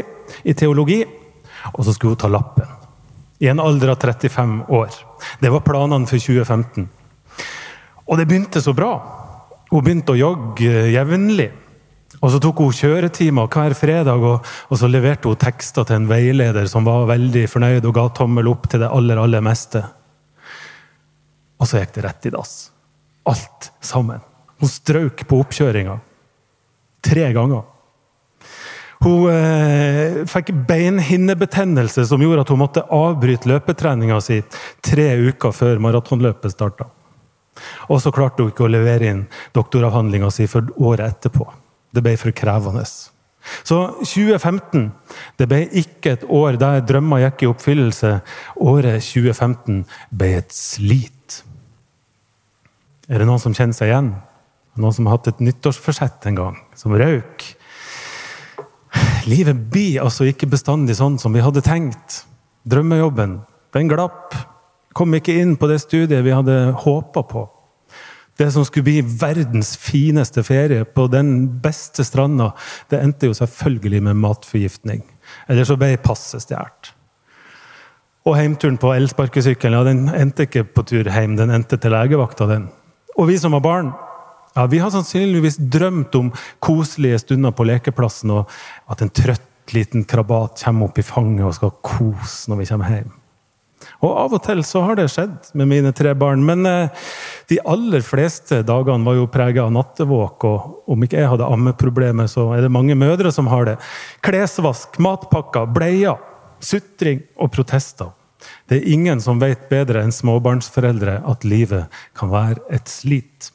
i 0.48 0.54
teologi, 0.56 1.02
og 1.76 1.84
så 1.84 1.92
skulle 1.92 2.16
hun 2.16 2.22
ta 2.22 2.30
lappen. 2.32 2.70
I 3.42 3.50
en 3.50 3.60
alder 3.60 3.92
av 3.92 4.00
35 4.00 4.70
år. 4.70 4.94
Det 5.42 5.50
var 5.50 5.66
planene 5.66 6.06
for 6.06 6.18
2015. 6.18 6.88
Og 8.06 8.18
det 8.18 8.26
begynte 8.30 8.62
så 8.62 8.74
bra. 8.74 8.92
Hun 9.70 9.82
begynte 9.84 10.14
å 10.14 10.18
jogge 10.18 10.86
jevnlig. 10.94 11.50
Og 12.20 12.28
så 12.32 12.40
tok 12.42 12.60
hun 12.60 12.74
kjøretimer 12.76 13.48
hver 13.50 13.74
fredag, 13.78 14.20
og, 14.20 14.44
og, 14.68 14.76
så 14.78 14.90
leverte 14.90 15.30
hun 15.30 15.40
tekster 15.40 15.86
til 15.88 16.00
en 16.00 16.10
veileder 16.10 16.68
som 16.70 16.84
var 16.86 17.08
veldig 17.10 17.46
fornøyd 17.50 17.88
og 17.88 17.96
ga 17.96 18.06
tommel 18.18 18.50
opp 18.52 18.68
til 18.70 18.84
det 18.84 18.90
aller, 18.92 19.20
aller 19.22 19.44
meste. 19.44 19.82
Og 21.62 21.68
så 21.70 21.80
gikk 21.80 21.96
det 21.96 22.06
rett 22.06 22.28
i 22.28 22.34
dass. 22.34 22.54
Alt 23.30 23.70
sammen. 23.80 24.22
Hun 24.60 24.70
strøk 24.70 25.24
på 25.28 25.40
oppkjøringa. 25.42 25.98
Tre 27.02 27.28
ganger. 27.34 27.62
Hun 29.02 29.26
eh, 29.32 30.20
fikk 30.30 30.52
beinhinnebetennelse 30.68 32.04
som 32.06 32.22
gjorde 32.22 32.44
at 32.44 32.52
hun 32.52 32.60
måtte 32.60 32.84
avbryte 32.94 33.50
løpetreninga 33.50 34.20
si 34.22 34.38
tre 34.84 35.08
uker 35.18 35.54
før 35.56 35.82
maratonløpet 35.82 36.54
starta. 36.54 36.86
Og 37.90 37.98
så 38.02 38.12
klarte 38.14 38.44
hun 38.44 38.52
ikke 38.52 38.68
å 38.68 38.70
levere 38.70 39.10
inn 39.10 39.24
doktoravhandlinga 39.56 40.30
si 40.34 40.46
før 40.50 40.70
året 40.78 41.16
etterpå. 41.16 41.48
Det 41.92 42.02
ble 42.04 42.16
for 42.20 42.34
krevende. 42.36 42.84
Så 43.66 43.78
2015 44.00 44.90
det 45.40 45.48
ble 45.50 45.64
ikke 45.82 46.14
et 46.16 46.26
år 46.30 46.58
der 46.60 46.84
drømmer 46.86 47.24
gikk 47.24 47.44
i 47.44 47.50
oppfyllelse. 47.50 48.12
Året 48.62 49.02
2015 49.04 49.82
ble 50.14 50.30
et 50.38 50.54
slit. 50.54 51.42
Er 53.10 53.20
det 53.20 53.26
noen 53.28 53.42
som 53.42 53.54
kjenner 53.56 53.76
seg 53.76 53.90
igjen? 53.90 54.12
Noen 54.80 54.94
som 54.96 55.08
har 55.08 55.18
hatt 55.18 55.32
et 55.32 55.42
nyttårsforsett 55.44 56.30
en 56.30 56.38
gang, 56.38 56.60
som 56.78 56.94
røyk? 56.96 57.44
Livet 59.28 59.58
blir 59.70 60.00
altså 60.02 60.26
ikke 60.26 60.48
bestandig 60.50 60.96
sånn 60.98 61.18
som 61.20 61.34
vi 61.34 61.42
hadde 61.44 61.62
tenkt. 61.66 62.22
Drømmejobben, 62.68 63.40
den 63.74 63.90
glapp. 63.90 64.36
Kom 64.96 65.14
ikke 65.16 65.34
inn 65.40 65.56
på 65.58 65.68
det 65.70 65.80
studiet 65.82 66.24
vi 66.24 66.34
hadde 66.34 66.72
håpa 66.84 67.24
på. 67.28 67.44
Det 68.38 68.48
som 68.52 68.64
skulle 68.64 68.88
bli 68.88 69.02
verdens 69.02 69.74
fineste 69.76 70.42
ferie 70.46 70.86
på 70.88 71.06
den 71.12 71.60
beste 71.62 72.04
stranda, 72.04 72.52
det 72.90 73.02
endte 73.02 73.28
jo 73.28 73.36
selvfølgelig 73.36 74.02
med 74.08 74.20
matforgiftning. 74.22 75.02
Eller 75.48 75.68
så 75.68 75.76
ble 75.80 75.94
passet 76.02 76.44
stjålet. 76.46 76.94
Og 78.22 78.36
heimturen 78.38 78.78
på 78.78 78.92
elsparkesykkelen 78.94 79.76
ja, 79.76 79.84
den 79.86 80.02
endte 80.14 80.46
ikke 80.46 80.64
på 80.64 80.84
tur 80.86 81.08
hjem, 81.10 81.34
den 81.36 81.50
endte 81.50 81.76
til 81.76 81.92
legevakta. 81.92 82.46
den. 82.46 82.68
Og 83.18 83.28
vi 83.28 83.38
som 83.38 83.52
var 83.52 83.60
barn, 83.60 83.92
ja, 84.54 84.66
vi 84.66 84.78
har 84.78 84.92
sannsynligvis 84.94 85.58
drømt 85.58 86.14
om 86.14 86.32
koselige 86.60 87.18
stunder 87.18 87.50
på 87.50 87.66
lekeplassen, 87.66 88.30
og 88.30 88.50
at 88.88 89.02
en 89.02 89.10
trøtt 89.10 89.74
liten 89.74 90.04
krabat 90.04 90.62
kommer 90.64 90.88
opp 90.88 90.98
i 90.98 91.06
fanget 91.06 91.46
og 91.46 91.54
skal 91.56 91.74
kose 91.82 92.50
når 92.50 92.62
vi 92.62 92.68
kommer 92.70 92.94
hjem. 92.94 93.12
Og 94.02 94.10
av 94.18 94.32
og 94.34 94.42
til 94.42 94.64
så 94.66 94.82
har 94.82 94.98
det 94.98 95.06
skjedd 95.12 95.52
med 95.58 95.70
mine 95.70 95.92
tre 95.94 96.10
barn, 96.18 96.42
men 96.46 96.66
eh, 96.66 97.04
de 97.50 97.60
aller 97.62 98.02
fleste 98.02 98.62
dagene 98.66 99.06
var 99.06 99.18
jo 99.18 99.28
preget 99.30 99.62
av 99.62 99.70
nattevåk, 99.74 100.46
og 100.48 100.90
om 100.90 101.04
ikke 101.06 101.20
jeg 101.20 101.30
hadde 101.30 101.50
ammeproblemer, 101.54 102.30
så 102.30 102.48
er 102.56 102.64
det 102.64 102.72
mange 102.74 102.96
mødre 102.98 103.30
som 103.34 103.50
har 103.52 103.68
det. 103.68 103.76
Klesvask, 104.26 104.98
matpakker, 105.02 105.70
bleier 105.70 106.18
sutring 106.62 107.22
og 107.38 107.52
protester. 107.54 108.10
Det 108.66 108.80
er 108.80 108.90
ingen 108.90 109.20
som 109.22 109.38
vet 109.38 109.68
bedre 109.70 110.02
enn 110.02 110.14
småbarnsforeldre 110.14 111.20
at 111.30 111.46
livet 111.46 112.00
kan 112.18 112.32
være 112.32 112.58
et 112.74 112.90
slit. 112.90 113.52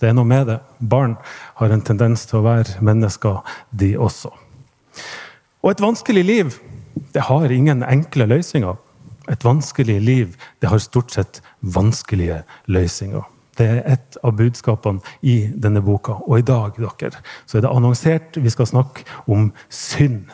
Det 0.00 0.10
er 0.10 0.16
noe 0.16 0.28
med 0.28 0.48
det. 0.50 0.58
Barn 0.82 1.14
har 1.60 1.70
en 1.70 1.84
tendens 1.84 2.26
til 2.26 2.40
å 2.40 2.46
være 2.48 2.82
mennesker, 2.84 3.38
de 3.70 3.94
også. 3.94 4.32
Og 5.62 5.70
et 5.70 5.82
vanskelig 5.82 6.26
liv 6.26 6.58
det 7.14 7.26
har 7.28 7.52
ingen 7.52 7.84
enkle 7.86 8.26
løsninger. 8.28 8.76
Et 9.30 9.44
vanskelig 9.44 10.00
liv 10.00 10.36
det 10.62 10.70
har 10.70 10.82
stort 10.82 11.14
sett 11.14 11.42
vanskelige 11.60 12.42
løsninger. 12.70 13.24
Det 13.56 13.66
er 13.66 13.84
et 13.96 14.18
av 14.24 14.34
budskapene 14.36 15.00
i 15.24 15.46
denne 15.56 15.80
boka. 15.84 16.18
Og 16.26 16.40
i 16.40 16.46
dag 16.46 16.76
dere, 16.76 17.22
så 17.46 17.58
er 17.58 17.64
det 17.64 17.72
annonsert 17.72 18.36
vi 18.36 18.52
skal 18.52 18.68
snakke 18.68 19.06
om 19.32 19.48
synd. 19.72 20.26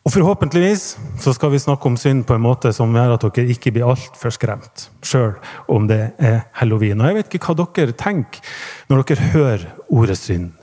Og 0.00 0.14
Forhåpentligvis 0.14 0.84
så 1.20 1.32
skal 1.36 1.52
vi 1.52 1.60
snakke 1.60 1.86
om 1.86 1.96
synd 2.00 2.24
på 2.26 2.34
en 2.34 2.42
måte 2.42 2.72
som 2.72 2.94
gjør 2.96 3.18
at 3.18 3.26
dere 3.28 3.52
ikke 3.52 3.70
blir 3.76 3.90
altfor 3.92 4.32
skremt, 4.32 4.88
sjøl 5.04 5.34
om 5.70 5.90
det 5.90 6.00
er 6.18 6.46
halloween. 6.56 7.02
Og 7.02 7.10
Jeg 7.10 7.18
vet 7.18 7.36
ikke 7.36 7.52
hva 7.52 7.68
dere 7.76 7.94
tenker 7.94 8.56
når 8.88 9.04
dere 9.04 9.28
hører 9.34 9.66
ordet 9.92 10.18
synd. 10.18 10.54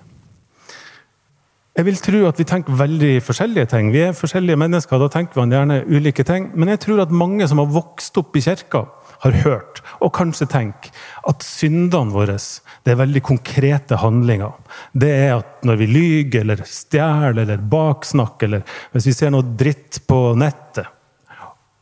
Jeg 1.78 1.86
vil 1.86 2.00
tro 2.02 2.20
at 2.26 2.40
vi 2.42 2.46
tenker 2.50 2.74
veldig 2.74 3.12
forskjellige 3.22 3.70
ting. 3.70 3.92
Vi 3.94 4.00
er 4.08 4.16
forskjellige 4.18 4.58
mennesker, 4.58 4.98
da 4.98 5.12
tenker 5.14 5.38
man 5.38 5.52
gjerne 5.54 5.84
ulike 5.86 6.24
ting. 6.26 6.50
Men 6.58 6.72
jeg 6.74 6.82
tror 6.88 7.04
at 7.04 7.14
mange 7.14 7.46
som 7.46 7.62
har 7.62 7.70
vokst 7.70 8.18
opp 8.18 8.34
i 8.34 8.42
kirka, 8.42 8.88
har 9.24 9.34
hørt, 9.42 9.80
og 9.98 10.12
kanskje 10.14 10.46
tenker, 10.50 10.92
at 11.26 11.46
syndene 11.46 12.14
våre 12.14 12.36
det 12.38 12.94
er 12.94 13.00
veldig 13.00 13.24
konkrete 13.26 13.98
handlinger. 13.98 14.54
Det 14.94 15.10
er 15.10 15.32
at 15.40 15.66
når 15.66 15.80
vi 15.80 15.88
lyver 15.90 16.44
eller 16.44 16.62
stjeler 16.70 17.42
eller 17.46 17.64
baksnakker, 17.72 18.46
eller 18.46 18.78
hvis 18.94 19.10
vi 19.10 19.16
ser 19.18 19.34
noe 19.34 19.56
dritt 19.58 20.04
på 20.10 20.36
nettet 20.38 20.94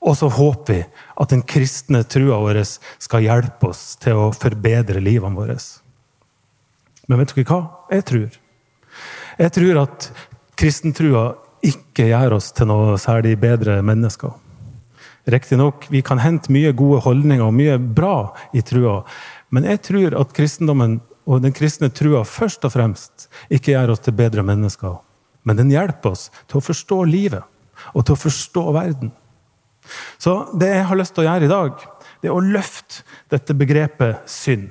Og 0.06 0.14
så 0.16 0.30
håper 0.30 0.74
vi 0.74 0.82
at 1.18 1.32
den 1.34 1.42
kristne 1.42 2.04
trua 2.04 2.38
vår 2.38 2.62
skal 2.64 3.24
hjelpe 3.26 3.72
oss 3.72 3.96
til 3.98 4.20
å 4.20 4.32
forbedre 4.32 5.02
livene 5.02 5.36
våre. 5.36 5.58
Men 7.08 7.20
vet 7.20 7.34
dere 7.34 7.48
hva? 7.50 7.62
Jeg 7.90 8.06
tror. 8.06 8.45
Jeg 9.40 9.54
tror 9.58 9.82
at 9.84 10.10
kristentrua 10.60 11.26
ikke 11.66 12.10
gjør 12.12 12.38
oss 12.38 12.52
til 12.56 12.70
noe 12.70 12.96
særlig 13.02 13.36
bedre 13.42 13.80
mennesker. 13.86 14.34
Riktignok, 15.26 15.88
kan 16.06 16.22
hente 16.22 16.54
mye 16.54 16.74
gode 16.78 17.02
holdninger 17.02 17.48
og 17.48 17.56
mye 17.58 17.80
bra 17.80 18.36
i 18.54 18.62
trua, 18.62 19.00
men 19.50 19.66
jeg 19.66 19.82
tror 19.88 20.16
at 20.20 20.34
kristendommen 20.38 21.00
og 21.26 21.42
den 21.42 21.54
kristne 21.56 21.90
trua 21.90 22.22
først 22.28 22.68
og 22.68 22.76
fremst 22.76 23.28
ikke 23.50 23.74
gjør 23.74 23.96
oss 23.96 24.04
til 24.06 24.14
bedre 24.18 24.46
mennesker, 24.46 25.00
men 25.44 25.58
den 25.58 25.74
hjelper 25.74 26.14
oss 26.14 26.30
til 26.46 26.60
å 26.60 26.66
forstå 26.66 27.02
livet 27.10 27.42
og 27.94 28.06
til 28.06 28.14
å 28.14 28.22
forstå 28.22 28.66
verden. 28.76 29.12
Så 30.22 30.38
det 30.58 30.70
jeg 30.72 30.86
har 30.90 31.00
lyst 31.00 31.16
til 31.18 31.26
å 31.26 31.28
gjøre 31.28 31.50
i 31.50 31.52
dag, 31.52 31.82
det 32.22 32.30
er 32.30 32.38
å 32.38 32.46
løfte 32.46 33.04
dette 33.34 33.58
begrepet 33.58 34.30
synd 34.30 34.70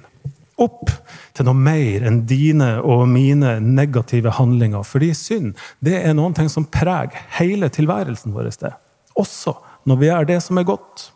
opp 0.61 0.90
til 1.34 1.49
noe 1.49 1.58
mer 1.58 2.04
enn 2.08 2.23
dine 2.30 2.76
og 2.82 3.06
mine 3.11 3.56
negative 3.62 4.34
handlinger. 4.38 4.84
Fordi 4.87 5.12
synd 5.18 5.54
det 5.84 6.00
er 6.02 6.14
noe 6.16 6.49
som 6.52 6.66
preger 6.70 7.25
hele 7.38 7.70
tilværelsen 7.73 8.34
vår. 8.34 8.52
Det. 8.61 8.75
Også 9.18 9.56
når 9.88 10.00
vi 10.00 10.11
gjør 10.11 10.28
det 10.28 10.40
som 10.44 10.61
er 10.61 10.68
godt. 10.68 11.08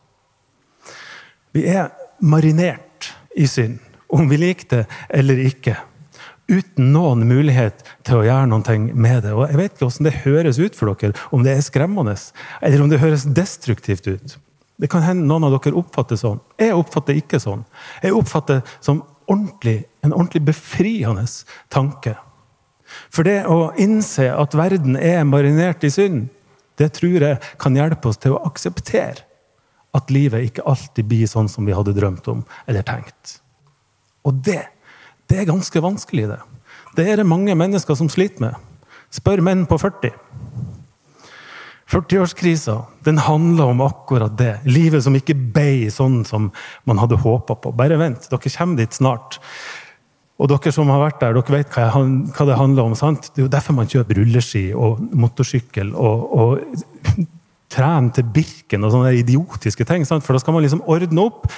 Vi 1.57 1.65
er 1.71 1.93
marinert 2.21 3.13
i 3.39 3.47
synd, 3.49 3.79
om 4.13 4.29
vi 4.29 4.41
liker 4.41 4.69
det 4.73 4.83
eller 5.15 5.41
ikke. 5.49 5.77
Uten 6.49 6.93
noen 6.95 7.27
mulighet 7.29 7.83
til 8.07 8.21
å 8.21 8.25
gjøre 8.25 8.49
noe 8.49 8.77
med 8.97 9.23
det. 9.25 9.35
Og 9.37 9.49
Jeg 9.51 9.61
vet 9.61 9.73
ikke 9.75 9.87
hvordan 9.87 10.09
det 10.09 10.21
høres 10.25 10.59
ut 10.59 10.77
for 10.77 10.95
dere, 10.95 11.17
om 11.31 11.45
det 11.45 11.55
er 11.55 11.65
skremmende 11.65 12.17
eller 12.63 12.83
om 12.83 12.91
det 12.91 13.03
høres 13.03 13.27
destruktivt 13.37 14.09
ut. 14.09 14.39
Det 14.79 14.89
kan 14.91 15.03
hende 15.03 15.27
noen 15.27 15.49
av 15.49 15.57
dere 15.57 15.77
oppfatter 15.77 16.19
sånn. 16.19 16.41
Jeg 16.61 16.77
oppfatter 16.79 17.19
ikke 17.19 17.41
sånn. 17.43 17.65
Jeg 18.03 18.15
oppfatter 18.15 18.63
som 18.81 19.03
ordentlig, 19.29 19.85
en 20.03 20.15
ordentlig 20.15 20.43
befriende 20.49 21.27
tanke. 21.73 22.17
For 23.13 23.27
det 23.27 23.43
å 23.51 23.71
innse 23.81 24.31
at 24.33 24.57
verden 24.57 24.97
er 24.97 25.27
marinert 25.29 25.85
i 25.85 25.93
synd, 25.93 26.29
det 26.79 26.93
tror 26.97 27.25
jeg 27.25 27.41
kan 27.61 27.77
hjelpe 27.77 28.11
oss 28.11 28.21
til 28.23 28.37
å 28.37 28.43
akseptere 28.49 29.27
at 29.97 30.13
livet 30.13 30.47
ikke 30.47 30.67
alltid 30.69 31.09
blir 31.09 31.29
sånn 31.29 31.49
som 31.51 31.67
vi 31.67 31.75
hadde 31.75 31.97
drømt 31.97 32.29
om 32.31 32.45
eller 32.69 32.85
tenkt. 32.87 33.39
Og 34.29 34.41
det, 34.45 34.61
det 35.31 35.41
er 35.41 35.49
ganske 35.49 35.83
vanskelig, 35.83 36.29
det. 36.31 36.41
Det 36.97 37.07
er 37.09 37.21
det 37.21 37.29
mange 37.29 37.55
mennesker 37.57 37.97
som 37.99 38.11
sliter 38.13 38.49
med. 38.49 38.57
Spør 39.15 39.43
menn 39.45 39.65
på 39.69 39.79
40. 39.81 40.13
40-årskrisa 41.89 42.83
den 43.07 43.19
handler 43.19 43.65
om 43.73 43.81
akkurat 43.81 44.35
det. 44.39 44.59
Livet 44.69 45.05
som 45.05 45.17
ikke 45.17 45.37
ble 45.37 45.89
sånn 45.93 46.21
som 46.29 46.51
man 46.89 47.01
hadde 47.01 47.21
håpa 47.23 47.57
på. 47.57 47.73
Bare 47.77 47.97
vent, 48.01 48.29
dere 48.29 48.53
kommer 48.53 48.83
dit 48.83 48.97
snart. 48.97 49.39
Og 50.39 50.51
dere 50.53 50.73
som 50.75 50.91
har 50.93 51.01
vært 51.03 51.23
der, 51.23 51.39
dere 51.39 51.57
vet 51.57 51.73
hva 51.75 52.47
det 52.47 52.61
handler 52.61 52.91
om. 52.91 52.95
sant? 52.99 53.31
Det 53.33 53.43
er 53.43 53.49
jo 53.49 53.55
derfor 53.57 53.79
man 53.79 53.89
kjøper 53.91 54.21
rulleski 54.21 54.69
og 54.77 55.01
motorsykkel 55.17 55.95
og, 55.97 56.29
og 56.39 57.25
trener 57.73 58.13
til 58.15 58.29
Birken 58.37 58.85
og 58.85 58.93
sånne 58.93 59.17
idiotiske 59.19 59.89
ting. 59.89 60.05
Sant? 60.09 60.27
For 60.27 60.37
da 60.37 60.45
skal 60.45 60.55
man 60.55 60.67
liksom 60.67 60.85
ordne 60.87 61.25
opp. 61.25 61.49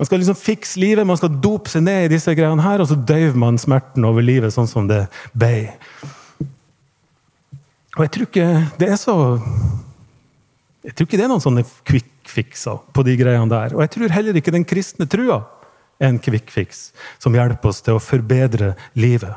Man 0.00 0.08
skal 0.08 0.22
liksom 0.22 0.38
fikse 0.38 0.80
livet, 0.80 1.08
man 1.08 1.18
skal 1.20 1.34
dope 1.40 1.72
seg 1.72 1.84
ned 1.88 2.06
i 2.06 2.14
disse 2.14 2.32
greiene 2.36 2.64
her, 2.64 2.80
og 2.80 2.88
så 2.88 2.96
døyver 2.96 3.36
man 3.36 3.60
smerten 3.60 4.06
over 4.08 4.24
livet 4.24 4.54
sånn 4.54 4.68
som 4.68 4.86
det 4.88 5.06
ble. 5.36 5.70
Og 7.96 8.04
jeg 8.04 8.12
tror 8.14 8.28
ikke 8.28 8.48
det 8.78 8.88
er 8.88 8.98
så 9.00 9.14
Jeg 10.84 10.94
tror 10.94 11.06
ikke 11.06 11.18
det 11.18 11.24
er 11.26 11.32
noen 11.32 11.42
sånne 11.44 11.64
kvikkfikser 11.88 12.78
på 12.94 13.04
de 13.04 13.16
greiene 13.20 13.50
der. 13.50 13.74
Og 13.76 13.82
jeg 13.84 13.92
tror 13.96 14.14
heller 14.14 14.38
ikke 14.38 14.54
den 14.54 14.64
kristne 14.64 15.08
trua 15.10 15.42
er 16.00 16.08
en 16.08 16.22
kvikkfiks 16.22 16.90
som 17.20 17.36
hjelper 17.36 17.68
oss 17.68 17.82
til 17.84 17.98
å 17.98 18.02
forbedre 18.02 18.72
livet. 18.96 19.34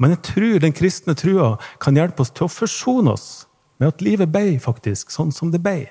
Men 0.00 0.14
jeg 0.14 0.22
tror 0.30 0.62
den 0.62 0.72
kristne 0.72 1.12
trua 1.18 1.58
kan 1.82 1.98
hjelpe 1.98 2.24
oss 2.24 2.32
til 2.32 2.46
å 2.46 2.52
forsone 2.52 3.12
oss 3.12 3.26
med 3.80 3.92
at 3.92 4.04
livet 4.04 4.32
ble 4.32 4.56
faktisk 4.62 5.12
sånn 5.12 5.32
som 5.32 5.52
det 5.52 5.60
ble. 5.60 5.90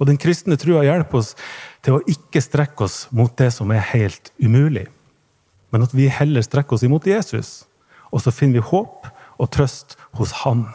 Og 0.00 0.08
den 0.08 0.18
kristne 0.20 0.56
trua 0.56 0.86
hjelper 0.86 1.20
oss 1.20 1.34
til 1.84 1.98
å 1.98 2.04
ikke 2.08 2.40
strekke 2.40 2.88
oss 2.88 3.04
mot 3.12 3.34
det 3.36 3.50
som 3.52 3.70
er 3.74 3.84
helt 3.92 4.32
umulig, 4.40 4.86
men 5.72 5.84
at 5.84 5.92
vi 5.96 6.08
heller 6.08 6.44
strekker 6.44 6.76
oss 6.76 6.84
imot 6.88 7.06
Jesus. 7.08 7.52
Og 8.12 8.24
så 8.24 8.32
finner 8.32 8.60
vi 8.60 8.70
håp 8.72 9.06
og 9.42 9.50
trøst 9.50 9.96
hos 10.18 10.32
Han, 10.44 10.68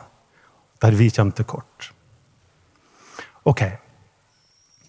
der 0.83 0.95
vi 0.97 1.09
kommer 1.09 1.37
til 1.37 1.47
kort. 1.47 1.91
Ok, 3.47 3.63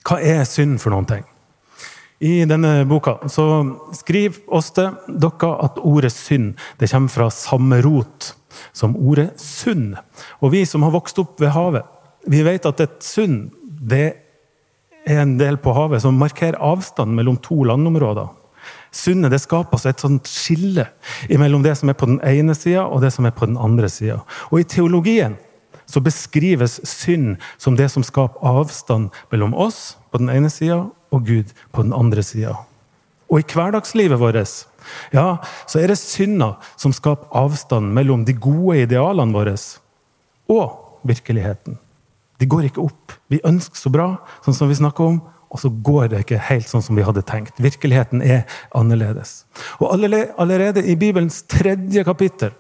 hva 0.09 0.19
er 0.19 0.43
synd 0.49 0.81
for 0.83 0.95
noen 0.95 1.07
ting? 1.09 1.27
I 2.19 2.43
denne 2.51 2.83
boka 2.91 3.15
så 3.31 3.45
skriver 3.95 4.41
Åste 4.59 4.89
dere 5.07 5.51
at 5.63 5.77
ordet 5.87 6.11
synd 6.11 6.57
det 6.81 6.89
kommer 6.91 7.13
fra 7.15 7.29
samme 7.31 7.79
rot 7.85 8.33
som 8.75 8.97
ordet 8.99 9.31
sund. 9.39 9.95
Og 10.43 10.51
vi 10.57 10.65
som 10.67 10.83
har 10.83 10.95
vokst 10.97 11.21
opp 11.23 11.39
ved 11.39 11.55
havet, 11.55 11.87
vi 12.27 12.43
vet 12.43 12.67
at 12.67 12.83
et 12.83 12.99
sund 13.05 13.53
det 13.63 14.09
er 15.07 15.23
en 15.23 15.37
del 15.39 15.61
på 15.63 15.73
havet 15.77 16.03
som 16.03 16.19
markerer 16.19 16.59
avstand 16.59 17.15
mellom 17.15 17.39
to 17.45 17.63
landområder. 17.69 18.27
Sundet 18.95 19.35
det 19.35 19.43
skaper 19.43 19.83
et 19.89 20.01
sånt 20.01 20.29
skille 20.31 20.87
mellom 21.29 21.65
det 21.65 21.75
som 21.79 21.91
er 21.91 21.99
på 21.99 22.09
den 22.09 22.21
ene 22.25 22.57
sida 22.57 22.87
og 22.87 23.03
det 23.05 23.13
som 23.15 23.29
er 23.29 23.37
på 23.37 23.49
den 23.49 23.59
andre 23.61 23.91
sida. 23.93 24.23
Og 24.51 24.63
i 24.63 24.69
teologien 24.69 25.37
så 25.89 26.03
beskrives 26.05 26.79
synd 26.89 27.37
som 27.57 27.77
det 27.77 27.89
som 27.93 28.05
skaper 28.05 28.45
avstand 28.45 29.13
mellom 29.33 29.55
oss 29.57 29.97
på 30.13 30.21
den 30.21 30.33
ene 30.33 30.51
sida 30.53 30.87
og 31.13 31.29
Gud 31.29 31.53
på 31.73 31.85
den 31.85 31.95
andre 31.97 32.25
sida. 32.25 32.57
Og 33.29 33.43
i 33.43 33.49
hverdagslivet 33.49 34.21
vårt 34.21 34.41
ja, 35.13 35.37
så 35.69 35.81
er 35.81 35.91
det 35.91 35.99
synder 36.01 36.57
som 36.81 36.95
skaper 36.97 37.29
avstand 37.37 37.93
mellom 37.97 38.25
de 38.25 38.33
gode 38.33 38.81
idealene 38.87 39.37
våre 39.37 39.57
og 40.49 41.05
virkeligheten. 41.09 41.77
De 42.41 42.47
går 42.47 42.69
ikke 42.69 42.87
opp. 42.87 43.13
Vi 43.29 43.43
ønsker 43.45 43.77
så 43.77 43.91
bra, 43.93 44.15
sånn 44.45 44.57
som 44.57 44.71
vi 44.71 44.79
snakker 44.79 45.05
om, 45.05 45.19
og 45.49 45.61
så 45.63 45.71
går 45.71 46.11
det 46.13 46.23
ikke 46.25 46.41
helt 46.51 46.69
sånn 46.69 46.85
som 46.85 46.99
vi 46.99 47.05
hadde 47.07 47.25
tenkt. 47.27 47.61
Virkeligheten 47.63 48.21
er 48.25 48.45
annerledes. 48.77 49.47
Og 49.81 49.91
allerede 49.95 50.85
i 50.85 50.97
Bibelens 50.99 51.41
tredje 51.49 52.05
kapittel 52.05 52.53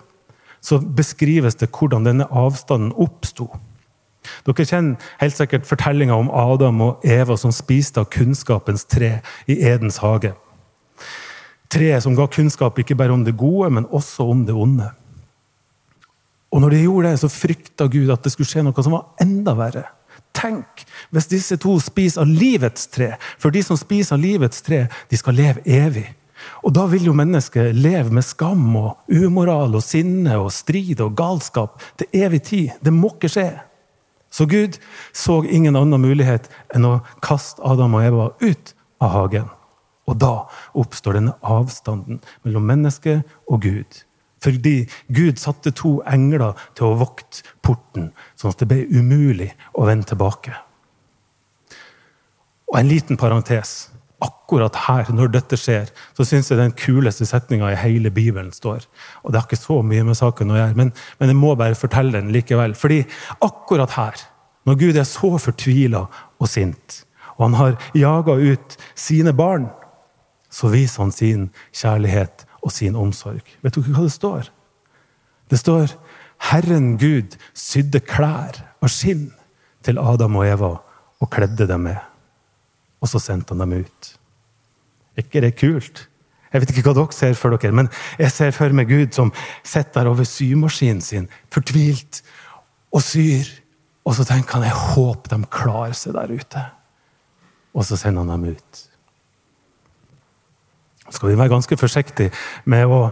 så 0.64 0.80
beskrives 0.80 1.58
det 1.60 1.70
hvordan 1.74 2.08
denne 2.08 2.26
avstanden 2.32 2.94
oppsto. 2.96 3.50
Dere 4.44 4.66
kjenner 4.66 5.10
helt 5.20 5.36
sikkert 5.36 5.68
fortellinga 5.68 6.16
om 6.16 6.30
Adam 6.34 6.80
og 6.84 7.04
Eva 7.06 7.36
som 7.38 7.52
spiste 7.54 8.02
av 8.02 8.08
kunnskapens 8.12 8.84
tre 8.88 9.18
i 9.46 9.60
Edens 9.68 10.00
hage. 10.02 10.32
Treet 11.68 12.02
som 12.02 12.16
ga 12.16 12.26
kunnskap 12.32 12.80
ikke 12.80 12.96
bare 12.96 13.12
om 13.12 13.24
det 13.24 13.36
gode, 13.38 13.70
men 13.76 13.86
også 13.92 14.26
om 14.32 14.46
det 14.48 14.56
onde. 14.56 14.88
Og 16.48 16.62
når 16.64 16.74
de 16.74 16.82
gjorde 16.86 17.12
det, 17.12 17.20
så 17.20 17.28
frykta 17.28 17.86
Gud 17.92 18.10
at 18.12 18.24
det 18.24 18.32
skulle 18.32 18.48
skje 18.48 18.64
noe 18.64 18.84
som 18.84 18.96
var 18.96 19.10
enda 19.20 19.52
verre. 19.56 19.84
Tenk 20.38 20.86
hvis 21.14 21.28
disse 21.30 21.58
to 21.60 21.76
spiser 21.82 22.22
av 22.24 22.30
livets 22.30 22.86
tre. 22.94 23.14
For 23.40 23.54
de 23.54 23.62
som 23.64 23.78
spiser 23.78 24.16
av 24.16 24.22
livets 24.22 24.62
tre, 24.64 24.86
de 25.10 25.18
skal 25.18 25.38
leve 25.38 25.64
evig. 25.66 26.06
Og 26.62 26.72
da 26.74 26.84
vil 26.90 27.08
jo 27.08 27.16
mennesket 27.16 27.74
leve 27.76 28.14
med 28.14 28.26
skam 28.26 28.64
og 28.78 29.10
umoral 29.10 29.74
og 29.74 29.84
sinne 29.84 30.38
og 30.38 30.52
strid 30.54 31.00
og 31.04 31.16
galskap 31.18 31.82
til 31.98 32.22
evig 32.22 32.42
tid. 32.46 32.78
Det 32.84 32.94
må 32.94 33.12
ikke 33.16 33.32
skje. 33.32 33.48
Så 34.30 34.46
Gud 34.46 34.76
så 35.16 35.40
ingen 35.44 35.76
annen 35.76 36.02
mulighet 36.02 36.50
enn 36.74 36.86
å 36.86 36.98
kaste 37.24 37.64
Adam 37.64 37.96
og 37.96 38.04
Eva 38.04 38.26
ut 38.42 38.74
av 39.02 39.14
hagen. 39.14 39.48
Og 40.08 40.16
da 40.20 40.34
oppstår 40.78 41.18
denne 41.18 41.36
avstanden 41.44 42.20
mellom 42.44 42.68
mennesket 42.68 43.24
og 43.48 43.64
Gud. 43.64 44.04
Fordi 44.42 44.86
Gud 45.08 45.40
satte 45.40 45.72
to 45.74 45.98
engler 46.06 46.56
til 46.78 46.88
å 46.88 46.96
vokte 47.00 47.42
porten, 47.64 48.10
sånn 48.38 48.54
at 48.54 48.62
det 48.62 48.70
ble 48.70 48.84
umulig 48.94 49.50
å 49.74 49.86
vende 49.88 50.08
tilbake. 50.12 50.54
Og 52.68 52.80
en 52.80 52.90
liten 52.90 53.18
parentes. 53.20 53.88
Akkurat 54.18 54.74
her, 54.88 55.12
når 55.14 55.30
dette 55.30 55.56
skjer, 55.60 55.90
så 56.16 56.24
syns 56.26 56.48
jeg 56.50 56.58
den 56.58 56.74
kuleste 56.74 57.26
setninga 57.28 57.68
i 57.70 57.78
hele 57.78 58.10
Bibelen 58.10 58.50
står. 58.54 58.88
Og 59.22 59.30
Det 59.30 59.38
har 59.38 59.46
ikke 59.46 59.60
så 59.60 59.78
mye 59.86 60.06
med 60.06 60.18
saken 60.18 60.50
å 60.50 60.58
gjøre, 60.58 60.78
men, 60.78 60.90
men 61.20 61.30
jeg 61.30 61.38
må 61.38 61.52
bare 61.58 61.78
fortelle 61.78 62.16
den 62.16 62.32
likevel. 62.34 62.74
Fordi 62.74 63.04
akkurat 63.44 63.94
her, 63.94 64.24
når 64.66 64.80
Gud 64.80 64.98
er 64.98 65.06
så 65.06 65.30
fortvila 65.38 66.02
og 66.38 66.50
sint, 66.50 67.04
og 67.36 67.46
han 67.46 67.58
har 67.60 67.76
jaga 67.94 68.34
ut 68.34 68.74
sine 68.98 69.32
barn, 69.32 69.68
så 70.50 70.72
viser 70.72 71.04
han 71.04 71.14
sin 71.14 71.48
kjærlighet 71.76 72.47
og 72.62 72.72
sin 72.74 72.96
omsorg. 72.98 73.44
Vet 73.62 73.76
dere 73.76 73.94
hva 73.94 74.06
det 74.06 74.14
står? 74.14 74.50
Det 75.48 75.60
står 75.60 75.94
Herren 76.50 76.96
Gud 77.00 77.36
sydde 77.56 78.00
klær 78.04 78.60
av 78.82 78.92
skinn 78.92 79.30
til 79.86 80.00
Adam 80.00 80.38
og 80.38 80.46
Eva 80.46 80.70
og 81.18 81.30
kledde 81.32 81.66
dem 81.70 81.86
med. 81.88 81.98
Og 83.02 83.10
så 83.10 83.20
sendte 83.22 83.54
han 83.54 83.64
dem 83.64 83.84
ut. 83.84 84.12
Er 85.16 85.26
ikke 85.26 85.42
det 85.42 85.56
kult? 85.58 86.04
Jeg 86.52 86.62
vet 86.62 86.72
ikke 86.72 86.86
hva 86.86 86.96
dere 86.96 87.14
ser 87.16 87.34
for 87.36 87.52
dere, 87.52 87.74
men 87.76 87.90
jeg 88.20 88.32
ser 88.32 88.52
for 88.56 88.72
meg 88.74 88.88
Gud 88.88 89.12
som 89.16 89.32
sitter 89.66 90.08
over 90.08 90.24
symaskinen 90.24 91.02
sin, 91.04 91.26
fortvilt, 91.52 92.22
og 92.94 93.04
syr. 93.04 93.48
Og 94.08 94.14
så 94.16 94.24
tenker 94.24 94.56
han 94.56 94.64
jeg 94.64 94.84
håper 94.94 95.34
de 95.34 95.50
klarer 95.52 95.96
seg 95.96 96.16
der 96.16 96.32
ute. 96.32 96.62
Og 97.76 97.84
så 97.84 97.98
sender 98.00 98.24
han 98.24 98.32
dem 98.32 98.54
ut 98.56 98.87
skal 101.10 101.30
vi 101.30 101.38
være 101.38 101.52
ganske 101.52 101.78
forsiktige 101.80 102.32
med 102.64 102.86
å 102.86 103.08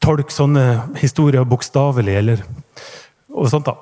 tolke 0.00 0.32
sånne 0.32 0.96
historier 1.00 1.44
bokstavelig. 1.48 2.16
eller 2.16 2.44
og 3.30 3.46
sånt 3.50 3.68
da. 3.68 3.76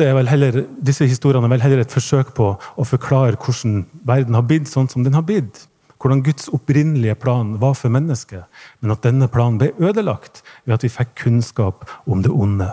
Er 0.00 0.26
heller, 0.30 0.62
disse 0.80 1.04
historiene 1.04 1.44
er 1.44 1.52
vel 1.52 1.64
heller 1.64 1.82
et 1.82 1.92
forsøk 1.92 2.32
på 2.36 2.54
å 2.56 2.86
forklare 2.88 3.36
hvordan 3.36 3.84
verden 4.06 4.36
har 4.38 4.46
blitt 4.48 4.70
sånn 4.70 4.88
som 4.88 5.04
den 5.04 5.16
har 5.16 5.26
blitt. 5.26 5.66
Hvordan 6.00 6.22
Guds 6.24 6.48
opprinnelige 6.52 7.16
plan 7.20 7.54
var 7.60 7.76
for 7.78 7.92
mennesket, 7.92 8.44
men 8.80 8.92
at 8.92 9.04
denne 9.04 9.28
planen 9.32 9.60
ble 9.60 9.72
ødelagt 9.80 10.42
ved 10.64 10.76
at 10.76 10.84
vi 10.84 10.92
fikk 10.92 11.14
kunnskap 11.22 11.84
om 12.08 12.24
det 12.24 12.32
onde. 12.32 12.68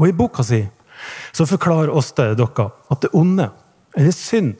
Og 0.00 0.08
I 0.08 0.16
boka 0.16 0.44
si 0.44 0.64
så 1.36 1.44
forklarer 1.48 1.92
Åste 1.92 2.30
dere 2.36 2.70
at 2.88 3.02
det 3.04 3.12
onde, 3.16 3.50
eller 3.96 4.14
synd, 4.16 4.54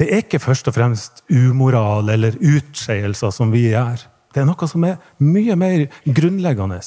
det 0.00 0.08
er 0.08 0.22
ikke 0.24 0.40
først 0.40 0.70
og 0.70 0.74
fremst 0.78 1.20
umoral 1.28 2.08
eller 2.08 2.38
utskeielser 2.40 3.34
som 3.36 3.52
vi 3.52 3.66
gjør. 3.68 4.00
Det 4.32 4.40
er 4.40 4.46
noe 4.48 4.68
som 4.70 4.84
er 4.88 4.96
mye 5.20 5.56
mer 5.58 5.82
grunnleggende. 6.06 6.78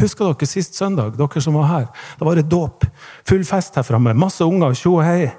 Husker 0.00 0.28
dere 0.32 0.48
sist 0.48 0.76
søndag, 0.76 1.14
dere 1.16 1.42
som 1.44 1.56
var 1.56 1.68
her? 1.70 1.86
Da 2.18 2.26
var 2.26 2.36
det 2.36 2.50
dåp. 2.52 2.84
Full 3.28 3.46
fest 3.48 3.78
her 3.78 3.86
framme. 3.86 4.12
Masse 4.18 4.44
unger. 4.44 4.74
Tjo 4.76 4.96
og 4.98 5.06
hei. 5.06 5.30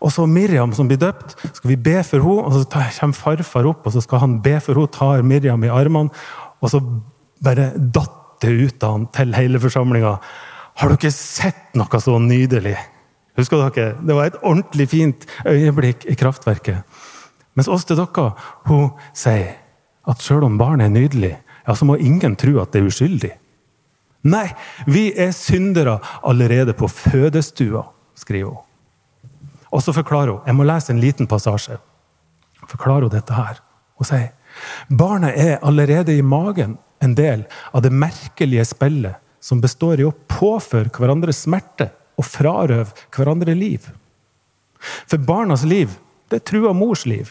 Og 0.00 0.10
så 0.14 0.26
Miriam 0.30 0.74
som 0.74 0.90
blir 0.90 1.00
døpt. 1.02 1.36
Skal 1.58 1.72
vi 1.74 1.78
be 1.88 2.00
for 2.06 2.24
henne, 2.24 2.46
og 2.46 2.54
så 2.54 2.82
kommer 2.98 3.20
farfar 3.20 3.70
opp, 3.70 3.86
og 3.86 3.94
så 3.94 4.02
skal 4.02 4.24
han 4.24 4.38
be 4.42 4.56
for 4.62 4.78
henne, 4.78 4.94
tar 4.94 5.26
Miriam 5.26 5.62
i 5.66 5.72
armene, 5.72 6.10
og 6.62 6.72
så 6.72 6.82
bare 7.44 7.70
datt 7.76 8.22
det 8.42 8.52
ut 8.52 8.84
av 8.84 8.98
han 8.98 9.08
til 9.14 9.34
hele 9.36 9.60
forsamlinga. 9.62 10.16
Har 10.76 10.92
dere 10.92 11.12
sett 11.14 11.76
noe 11.78 12.00
så 12.02 12.18
nydelig? 12.20 12.76
Husker 13.36 13.60
dere? 13.60 13.94
Det 14.00 14.16
var 14.16 14.30
et 14.30 14.38
ordentlig 14.42 14.88
fint 14.90 15.26
øyeblikk 15.46 16.06
i 16.08 16.16
kraftverket. 16.16 16.84
Mens 17.56 17.68
oss 17.72 17.84
til 17.88 17.98
dere, 17.98 18.30
hun 18.68 18.92
sier 19.16 19.56
at 20.06 20.22
selv 20.22 20.46
om 20.46 20.58
barnet 20.60 20.88
er 20.88 20.94
nydelig, 20.94 21.34
ja, 21.66 21.74
så 21.74 21.88
må 21.88 21.98
ingen 21.98 22.36
tro 22.38 22.60
at 22.62 22.72
det 22.72 22.82
er 22.82 22.88
uskyldig. 22.88 23.32
Nei, 24.26 24.46
vi 24.90 25.10
er 25.12 25.34
syndere 25.34 25.98
allerede 26.26 26.74
på 26.78 26.88
fødestua, 26.90 27.84
skriver 28.18 28.54
hun. 28.54 28.62
Og 29.74 29.82
så 29.82 29.92
forklarer 29.92 30.32
hun 30.32 30.46
Jeg 30.46 30.56
må 30.56 30.64
lese 30.64 30.92
en 30.92 31.02
liten 31.02 31.26
passasje. 31.26 31.76
Forklarer 32.66 33.06
hun 33.06 33.12
dette 33.12 33.34
her. 33.34 33.60
Hun 33.98 34.08
sier 34.08 34.32
barnet 34.88 35.36
er 35.36 35.58
allerede 35.60 36.14
i 36.16 36.24
magen 36.24 36.78
en 37.04 37.14
del 37.14 37.44
av 37.76 37.82
det 37.84 37.92
merkelige 37.92 38.64
spillet 38.64 39.20
som 39.40 39.60
består 39.60 40.00
i 40.00 40.06
å 40.06 40.14
påføre 40.30 40.88
hverandre 40.96 41.34
smerte 41.36 41.90
og 42.16 42.24
frarøve 42.24 42.92
hverandre 43.14 43.54
liv. 43.56 43.86
For 45.08 45.20
barnas 45.20 45.64
liv 45.68 45.94
det 46.30 46.40
er 46.40 46.48
trua 46.50 46.72
mors 46.76 47.04
liv. 47.06 47.30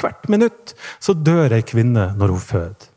Hvert 0.00 0.28
minutt 0.32 0.74
så 1.02 1.14
dør 1.16 1.56
ei 1.56 1.64
kvinne 1.66 2.12
når 2.18 2.34
hun 2.34 2.44
føder. 2.44 2.88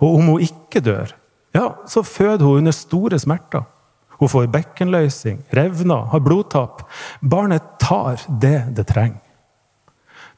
Og 0.00 0.20
om 0.20 0.32
hun 0.34 0.44
ikke 0.44 0.82
dør, 0.84 1.14
ja, 1.56 1.72
så 1.88 2.04
føder 2.06 2.44
hun 2.44 2.62
under 2.62 2.76
store 2.76 3.18
smerter. 3.18 3.64
Hun 4.20 4.28
får 4.28 4.50
bekkenløsning, 4.52 5.40
revner, 5.56 6.04
har 6.12 6.20
blodtap. 6.20 6.84
Barnet 7.24 7.64
tar 7.80 8.20
det 8.28 8.68
det 8.76 8.86
trenger. 8.90 9.22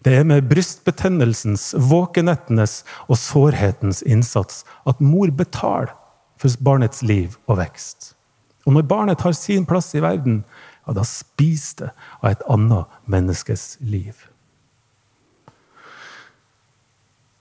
Det 0.03 0.17
er 0.19 0.25
med 0.27 0.49
brystbetennelsens, 0.51 1.73
våkenettenes 1.79 2.81
og 3.07 3.19
sårhetens 3.19 4.03
innsats 4.03 4.65
at 4.87 5.03
mor 5.03 5.31
betaler 5.31 5.93
for 6.43 6.59
barnets 6.63 7.05
liv 7.07 7.37
og 7.47 7.61
vekst. 7.61 8.15
Og 8.67 8.77
når 8.77 8.87
barnet 8.89 9.19
tar 9.23 9.35
sin 9.37 9.67
plass 9.67 9.93
i 9.95 10.03
verden, 10.03 10.43
ja, 10.87 10.95
da 10.97 11.05
spiser 11.07 11.89
det 11.89 11.91
av 12.21 12.29
et 12.31 12.45
annet 12.51 13.01
menneskes 13.11 13.77
liv. 13.81 14.29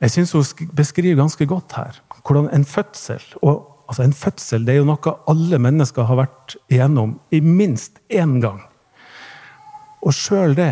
Jeg 0.02 0.16
syns 0.16 0.34
hun 0.34 0.70
beskriver 0.74 1.20
ganske 1.20 1.46
godt 1.46 1.78
her 1.78 2.00
hvordan 2.22 2.50
en 2.54 2.66
fødsel 2.66 3.22
og 3.42 3.68
altså 3.92 4.04
En 4.04 4.14
fødsel 4.14 4.64
det 4.64 4.72
er 4.72 4.78
jo 4.80 4.86
noe 4.88 5.14
alle 5.28 5.58
mennesker 5.60 6.06
har 6.08 6.16
vært 6.16 6.54
igjennom 6.72 7.18
i 7.36 7.42
minst 7.44 7.98
én 8.08 8.38
gang. 8.40 8.62
Og 10.00 10.16
sjøl 10.16 10.56
det 10.56 10.70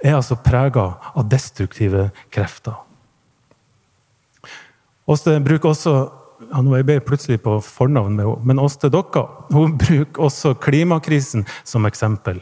er 0.00 0.16
altså 0.16 0.38
prega 0.40 0.86
av 1.12 1.28
destruktive 1.28 2.06
krefter. 2.32 2.78
Vi 5.04 5.36
bruker 5.44 5.68
også 5.68 5.94
ja, 6.50 6.62
nå 6.62 6.74
er 6.76 6.84
jeg 6.84 7.04
plutselig 7.06 7.40
på 7.44 7.58
fornavn 7.64 8.16
med 8.16 8.26
henne, 8.26 8.46
men 8.48 8.62
Åste 8.62 8.90
Dokka 8.92 9.24
hun 9.52 9.76
bruker 9.82 10.26
også 10.28 10.54
klimakrisen 10.62 11.46
som 11.64 11.86
eksempel 11.88 12.40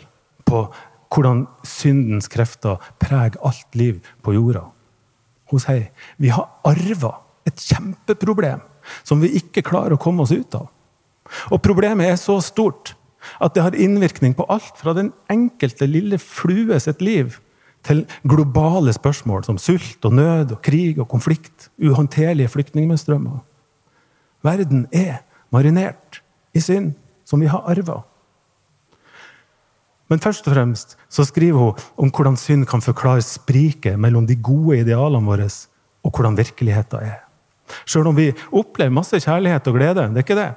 på 0.49 0.67
hvordan 1.11 1.45
syndens 1.67 2.31
krefter 2.31 2.79
preger 3.03 3.41
alt 3.47 3.75
liv 3.79 3.99
på 4.23 4.35
jorda. 4.37 4.69
Hun 5.51 5.63
sier 5.63 5.91
vi 6.23 6.31
har 6.31 6.49
arva 6.67 7.17
et 7.49 7.59
kjempeproblem 7.59 8.63
som 9.03 9.23
vi 9.23 9.33
ikke 9.41 9.65
klarer 9.67 9.97
å 9.97 10.01
komme 10.01 10.25
oss 10.25 10.35
ut 10.35 10.55
av. 10.57 10.69
Og 11.51 11.63
problemet 11.63 12.11
er 12.11 12.19
så 12.19 12.39
stort 12.43 12.95
at 13.43 13.55
det 13.55 13.65
har 13.65 13.77
innvirkning 13.77 14.35
på 14.39 14.47
alt 14.51 14.79
fra 14.81 14.95
den 14.97 15.13
enkelte 15.31 15.87
lille 15.91 16.19
flue 16.23 16.79
sitt 16.81 17.03
liv 17.05 17.37
til 17.87 18.05
globale 18.29 18.93
spørsmål 18.93 19.45
som 19.47 19.61
sult 19.61 20.05
og 20.05 20.17
nød 20.17 20.57
og 20.57 20.63
krig 20.65 20.99
og 21.01 21.09
konflikt, 21.09 21.71
uhåndterlige 21.81 22.53
flyktningstrømmer. 22.53 23.41
Verden 24.47 24.87
er 24.93 25.23
marinert 25.53 26.21
i 26.57 26.63
synd, 26.63 26.95
som 27.25 27.41
vi 27.43 27.51
har 27.51 27.67
arva. 27.71 28.01
Men 30.11 30.23
først 30.23 30.47
og 30.49 30.57
fremst 30.57 30.97
så 31.13 31.25
skriver 31.27 31.59
hun 31.59 31.85
om 32.03 32.11
hvordan 32.11 32.39
synd 32.41 32.67
kan 32.67 32.83
forklare 32.83 33.23
spriket 33.23 33.99
mellom 34.01 34.27
de 34.27 34.35
gode 34.35 34.81
idealene 34.83 35.27
våre 35.27 35.47
og 36.03 36.11
hvordan 36.17 36.39
virkeligheten 36.39 37.05
er. 37.07 37.21
Sjøl 37.87 38.09
om 38.11 38.17
vi 38.17 38.33
opplever 38.51 38.91
masse 38.91 39.21
kjærlighet 39.23 39.69
og 39.71 39.77
glede. 39.79 40.09
det 40.09 40.19
er 40.19 40.27
ikke 40.27 40.41
det. 40.41 40.53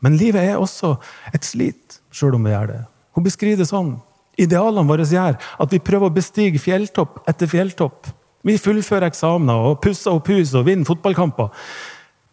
Men 0.00 0.16
livet 0.16 0.42
er 0.42 0.56
også 0.56 0.94
et 1.34 1.44
slit, 1.44 1.98
sjøl 2.14 2.36
om 2.38 2.44
vi 2.44 2.54
gjør 2.54 2.70
det. 2.70 2.82
Hun 3.16 3.24
beskriver 3.26 3.58
det 3.58 3.66
sånn. 3.66 3.96
Idealene 4.38 4.86
våre 4.86 5.02
gjør 5.02 5.34
at 5.34 5.72
vi 5.72 5.82
prøver 5.82 6.06
å 6.06 6.14
bestige 6.14 6.60
fjelltopp 6.62 7.24
etter 7.26 7.50
fjelltopp. 7.50 8.06
Vi 8.46 8.54
fullfører 8.62 9.08
eksamener 9.08 9.72
og 9.72 9.80
pusser 9.82 10.14
opp 10.14 10.30
hus 10.30 10.54
og 10.54 10.68
vinner 10.68 10.86
fotballkamper. 10.86 11.50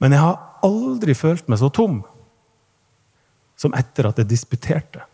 Men 0.04 0.14
jeg 0.14 0.22
har 0.22 0.38
aldri 0.66 1.16
følt 1.18 1.50
meg 1.52 1.62
så 1.62 1.70
tom 1.74 2.02
som 3.56 3.76
etter 3.78 4.10
at 4.10 4.20
jeg 4.20 4.30
disputerte. 4.30 5.06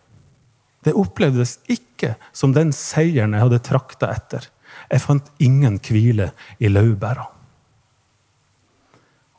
Det 0.81 0.95
opplevdes 0.97 1.59
ikke 1.69 2.15
som 2.33 2.55
den 2.55 2.71
seieren 2.73 3.35
jeg 3.35 3.45
hadde 3.45 3.61
trakta 3.65 4.09
etter. 4.15 4.47
Jeg 4.89 5.03
fant 5.03 5.29
ingen 5.43 5.77
hvile 5.83 6.31
i 6.57 6.71
laurbæra. 6.71 7.27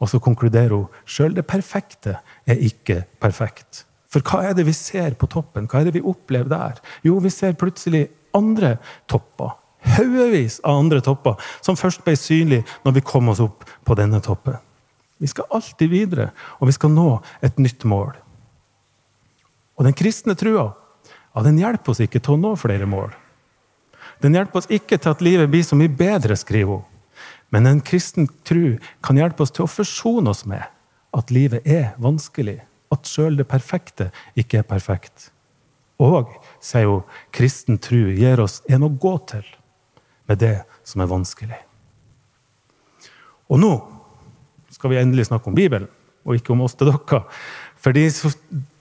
Og 0.03 0.11
så 0.11 0.18
konkluderer 0.22 0.75
hun 0.75 1.03
sjøl 1.07 1.35
det 1.35 1.46
perfekte 1.51 2.16
er 2.46 2.62
ikke 2.62 3.03
perfekt. 3.22 3.85
For 4.12 4.25
hva 4.27 4.42
er 4.51 4.57
det 4.59 4.66
vi 4.68 4.75
ser 4.77 5.14
på 5.18 5.29
toppen? 5.31 5.68
Hva 5.70 5.81
er 5.81 5.88
det 5.88 5.96
vi 5.96 6.05
opplever 6.05 6.51
der? 6.51 6.81
Jo, 7.07 7.16
vi 7.22 7.31
ser 7.33 7.57
plutselig 7.59 8.07
andre 8.37 8.77
topper. 9.11 9.57
Haugevis 9.96 10.61
av 10.62 10.79
andre 10.79 11.01
topper 11.03 11.40
som 11.59 11.79
først 11.79 12.05
ble 12.07 12.14
synlige 12.18 12.66
når 12.85 12.98
vi 12.98 13.07
kom 13.07 13.33
oss 13.33 13.42
opp 13.42 13.66
på 13.87 13.96
denne 13.98 14.20
toppen. 14.22 14.61
Vi 15.23 15.31
skal 15.31 15.47
alltid 15.55 15.91
videre, 15.91 16.33
og 16.59 16.67
vi 16.67 16.75
skal 16.75 16.91
nå 16.91 17.09
et 17.47 17.59
nytt 17.63 17.85
mål. 17.87 18.17
Og 19.79 19.87
den 19.87 19.95
kristne 19.97 20.35
trua 20.39 20.73
ja, 21.33 21.43
den 21.47 21.61
hjelper 21.61 21.95
oss 21.95 22.03
ikke 22.05 22.21
til 22.21 22.35
å 22.35 22.41
nå 22.41 22.57
flere 22.61 22.87
mål. 22.91 23.13
Den 24.23 24.37
hjelper 24.37 24.61
oss 24.61 24.69
ikke 24.71 24.99
til 25.01 25.15
at 25.15 25.23
livet 25.25 25.51
blir 25.51 25.65
så 25.65 25.79
mye 25.79 25.91
bedre, 25.91 26.37
skriver 26.37 26.83
hun. 26.83 26.89
Men 27.53 27.69
en 27.69 27.81
kristen 27.85 28.29
tru 28.49 28.79
kan 29.05 29.19
hjelpe 29.21 29.45
oss 29.45 29.53
til 29.55 29.67
å 29.67 29.71
forsone 29.71 30.33
oss 30.33 30.45
med 30.49 30.65
at 31.17 31.33
livet 31.33 31.67
er 31.69 31.93
vanskelig. 32.01 32.61
At 32.93 33.09
sjøl 33.09 33.39
det 33.39 33.49
perfekte 33.49 34.11
ikke 34.37 34.61
er 34.61 34.69
perfekt. 34.69 35.31
Og, 36.03 36.29
sier 36.61 36.89
hun, 36.89 37.09
kristen 37.33 37.81
tru 37.81 38.11
gir 38.13 38.41
oss 38.43 38.61
en 38.69 38.85
å 38.85 38.93
gå 38.93 39.15
til 39.31 39.47
med 40.29 40.41
det 40.43 40.57
som 40.89 41.05
er 41.05 41.11
vanskelig. 41.11 41.61
Og 43.53 43.61
nå 43.61 43.73
skal 44.83 44.90
vi 44.90 44.99
endelig 44.99 45.29
snakke 45.31 45.47
om 45.47 45.55
Bibelen, 45.55 45.87
og 46.27 46.35
ikke 46.35 46.57
om 46.57 46.64
oss 46.66 46.75
til 46.75 46.90
dere. 46.90 47.23
Fordi 47.83 48.09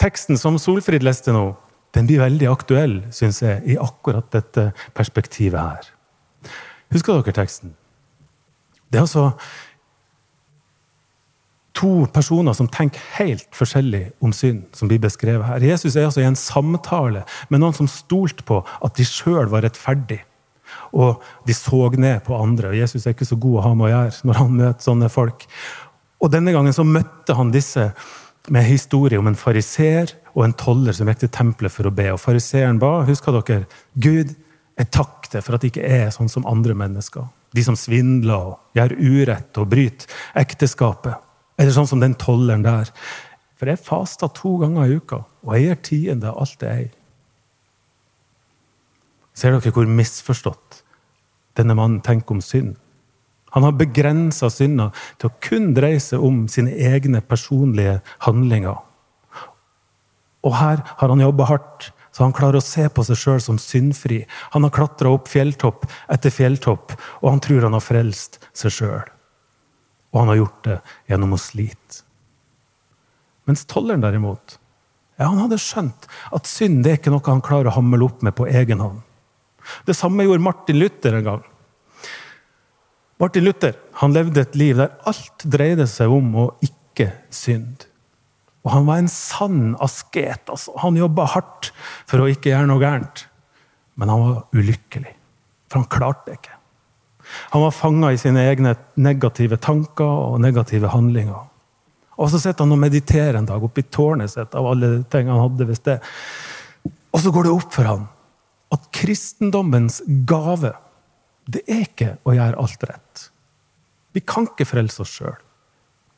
teksten 0.02 0.40
som 0.42 0.58
Solfrid 0.62 1.06
leste 1.06 1.34
nå, 1.34 1.52
den 1.94 2.08
blir 2.10 2.24
veldig 2.24 2.48
aktuell, 2.50 2.96
syns 3.14 3.42
jeg, 3.44 3.62
i 3.70 3.78
akkurat 3.78 4.32
dette 4.34 4.72
perspektivet 4.98 5.60
her. 5.62 5.92
Husker 6.92 7.20
dere 7.20 7.36
teksten? 7.36 7.76
Det 8.90 8.98
er 8.98 9.06
altså 9.06 9.28
to 11.78 12.08
personer 12.14 12.58
som 12.58 12.68
tenker 12.72 13.04
helt 13.20 13.48
forskjellig 13.56 14.10
om 14.24 14.34
synd, 14.36 14.66
som 14.76 14.90
blir 14.90 15.00
beskrevet 15.04 15.48
her. 15.48 15.70
Jesus 15.70 15.96
er 15.96 16.10
altså 16.10 16.24
i 16.24 16.28
en 16.28 16.40
samtale 16.40 17.24
med 17.54 17.62
noen 17.62 17.78
som 17.78 17.90
stolte 17.90 18.46
på 18.48 18.60
at 18.82 18.98
de 18.98 19.08
sjøl 19.08 19.48
var 19.54 19.64
rettferdige. 19.68 20.26
Og 20.96 21.22
de 21.48 21.56
så 21.56 21.88
ned 22.00 22.24
på 22.26 22.36
andre. 22.36 22.70
og 22.72 22.76
Jesus 22.76 23.06
er 23.06 23.16
ikke 23.16 23.28
så 23.28 23.36
god 23.40 23.58
å 23.60 23.64
ha 23.66 23.72
med 23.76 23.88
å 23.88 23.92
gjøre 23.92 24.28
når 24.28 24.40
han 24.40 24.60
møter 24.60 24.86
sånne 24.86 25.10
folk. 25.12 25.48
Og 26.22 26.30
Denne 26.30 26.54
gangen 26.54 26.74
så 26.76 26.86
møtte 26.86 27.36
han 27.38 27.54
disse 27.54 27.90
med 28.50 28.66
historie 28.66 29.20
om 29.22 29.30
en 29.30 29.38
fariser 29.38 30.14
og 30.34 30.46
en 30.46 30.56
toller 30.58 30.96
som 30.96 31.10
gikk 31.10 31.24
til 31.24 31.34
tempelet 31.34 31.74
for 31.74 31.90
å 31.90 31.94
be. 31.94 32.08
Og 32.14 32.22
Fariseeren 32.22 32.80
ba, 32.82 33.02
husker 33.08 33.36
dere, 33.38 33.66
Gud, 33.94 34.34
jeg 34.78 34.90
takker 34.94 35.36
deg 35.36 35.46
for 35.46 35.58
at 35.58 35.66
jeg 35.66 35.74
ikke 35.74 35.90
er 35.90 36.14
sånn 36.14 36.32
som 36.32 36.48
andre 36.50 36.76
mennesker. 36.78 37.28
De 37.54 37.64
som 37.66 37.78
svindler 37.78 38.54
og 38.54 38.78
gjør 38.78 38.96
urett 38.98 39.60
og 39.60 39.70
bryter 39.70 40.10
ekteskapet. 40.40 41.20
Eller 41.60 41.76
sånn 41.76 41.90
som 41.90 42.02
den 42.02 42.16
tolleren 42.18 42.64
der. 42.66 42.90
For 43.60 43.70
jeg 43.70 43.84
faster 43.84 44.32
to 44.34 44.56
ganger 44.64 44.90
i 44.90 44.98
uka, 44.98 45.22
og 45.46 45.54
jeg 45.54 45.68
gir 45.68 45.82
tiende 45.86 46.32
av 46.32 46.40
alt 46.42 46.66
jeg 46.66 46.78
eier. 46.78 46.96
Ser 49.38 49.54
dere 49.54 49.74
hvor 49.74 49.90
misforstått 49.90 50.82
denne 51.60 51.76
mannen 51.78 52.02
tenker 52.04 52.36
om 52.36 52.42
synd? 52.46 52.74
Han 53.56 53.66
har 53.68 53.76
begrensa 53.80 54.50
synda 54.52 54.90
til 55.20 55.30
å 55.30 55.38
kun 55.44 55.72
dreie 55.76 56.00
seg 56.04 56.24
om 56.24 56.46
sine 56.52 56.72
egne 56.72 57.22
personlige 57.24 58.00
handlinger. 58.26 58.80
Og 60.42 60.56
her 60.58 60.84
har 60.88 61.12
han 61.12 61.22
jobba 61.22 61.50
hardt, 61.50 61.92
så 62.12 62.26
han 62.26 62.36
klarer 62.36 62.60
å 62.60 62.66
se 62.66 62.88
på 62.92 63.04
seg 63.08 63.20
sjøl 63.20 63.42
som 63.44 63.60
syndfri. 63.62 64.24
Han 64.56 64.66
har 64.66 64.74
klatra 64.76 65.12
opp 65.16 65.30
fjelltopp 65.32 65.86
etter 66.12 66.34
fjelltopp, 66.34 66.96
og 67.22 67.28
han 67.30 67.44
tror 67.44 67.68
han 67.68 67.78
har 67.78 67.84
frelst 67.84 68.40
seg 68.58 68.76
sjøl. 68.76 69.12
Og 70.12 70.24
han 70.24 70.34
har 70.34 70.42
gjort 70.42 70.64
det 70.68 70.80
gjennom 71.12 71.38
å 71.38 71.40
slite. 71.40 72.02
Mens 73.48 73.64
tolleren 73.68 74.04
derimot, 74.04 74.58
ja, 75.18 75.28
han 75.28 75.40
hadde 75.40 75.60
skjønt 75.62 76.08
at 76.34 76.50
synd 76.50 76.84
det 76.86 76.92
er 76.92 77.00
ikke 77.00 77.14
noe 77.14 77.26
han 77.28 77.44
klarer 77.46 77.72
å 77.72 77.78
hamle 77.78 78.08
opp 78.08 78.24
med 78.26 78.36
på 78.38 78.48
egen 78.50 78.82
hånd. 78.84 79.02
Det 79.86 79.96
samme 79.96 80.26
gjorde 80.26 80.44
Martin 80.44 80.80
Luther 80.82 81.20
en 81.20 81.28
gang. 81.28 81.42
Martin 83.22 83.46
Luther 83.46 83.76
han 84.02 84.16
levde 84.16 84.42
et 84.42 84.58
liv 84.58 84.80
der 84.80 84.96
alt 85.08 85.46
dreide 85.46 85.86
seg 85.90 86.10
om 86.14 86.32
å 86.42 86.46
ikke 86.66 87.12
synd. 87.34 87.86
Og 88.66 88.74
han 88.74 88.88
var 88.88 89.02
en 89.02 89.10
sann 89.10 89.76
asket. 89.82 90.50
Altså. 90.50 90.74
Han 90.82 90.98
jobba 90.98 91.28
hardt 91.36 91.72
for 92.10 92.22
å 92.22 92.30
ikke 92.30 92.52
gjøre 92.52 92.70
noe 92.70 92.82
gærent. 92.82 93.26
Men 93.98 94.10
han 94.10 94.26
var 94.26 94.58
ulykkelig, 94.58 95.14
for 95.70 95.82
han 95.82 95.92
klarte 95.92 96.30
det 96.30 96.40
ikke. 96.40 96.58
Han 97.54 97.64
var 97.64 97.76
fanga 97.76 98.12
i 98.12 98.20
sine 98.20 98.44
egne 98.50 98.74
negative 99.00 99.58
tanker 99.62 100.08
og 100.08 100.40
negative 100.44 100.90
handlinger. 100.92 101.48
Og 102.22 102.30
så 102.30 102.42
sitter 102.42 102.66
han 102.66 102.76
og 102.76 102.82
mediterer 102.82 103.38
en 103.40 103.50
dag 103.50 103.64
oppe 103.66 103.84
i 103.84 103.90
tårnet 103.90 104.34
sitt 104.34 104.56
av 104.58 104.68
alle 104.68 104.94
ting 105.14 105.30
han 105.32 105.42
hadde. 105.42 105.68
hvis 105.70 105.86
det. 105.86 106.00
Og 107.14 107.22
så 107.22 107.32
går 107.34 107.48
det 107.48 107.54
opp 107.54 107.74
for 107.76 107.90
han 107.90 108.08
at 108.72 108.88
kristendommens 108.96 110.00
gave 110.28 110.74
det 111.50 111.64
er 111.68 111.86
ikke 111.86 112.16
å 112.28 112.36
gjøre 112.36 112.60
alt 112.62 112.84
rett. 112.90 113.28
Vi 114.12 114.22
kan 114.26 114.48
ikke 114.50 114.68
frelse 114.68 115.02
oss 115.04 115.14
sjøl. 115.16 115.38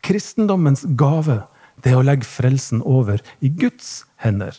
Kristendommens 0.04 0.84
gave 1.00 1.44
det 1.84 1.92
er 1.92 2.00
å 2.00 2.06
legge 2.06 2.28
frelsen 2.28 2.82
over 2.86 3.22
i 3.44 3.50
Guds 3.50 4.04
hender. 4.24 4.56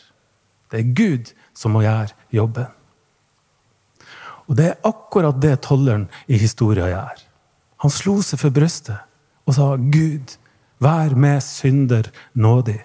Det 0.71 0.81
er 0.81 0.95
Gud 0.97 1.31
som 1.55 1.75
må 1.75 1.83
gjøre 1.85 2.13
jobben. 2.33 2.71
Og 4.45 4.57
det 4.59 4.71
er 4.71 4.87
akkurat 4.87 5.37
det 5.41 5.55
tolleren 5.65 6.07
i 6.29 6.37
historien 6.37 6.91
gjør. 6.91 7.21
Han 7.83 7.93
slo 7.93 8.19
seg 8.25 8.41
for 8.41 8.53
brystet 8.53 9.01
og 9.45 9.53
sa, 9.53 9.75
'Gud, 9.77 10.37
vær 10.81 11.15
med 11.15 11.41
synder 11.43 12.09
nådig.' 12.33 12.81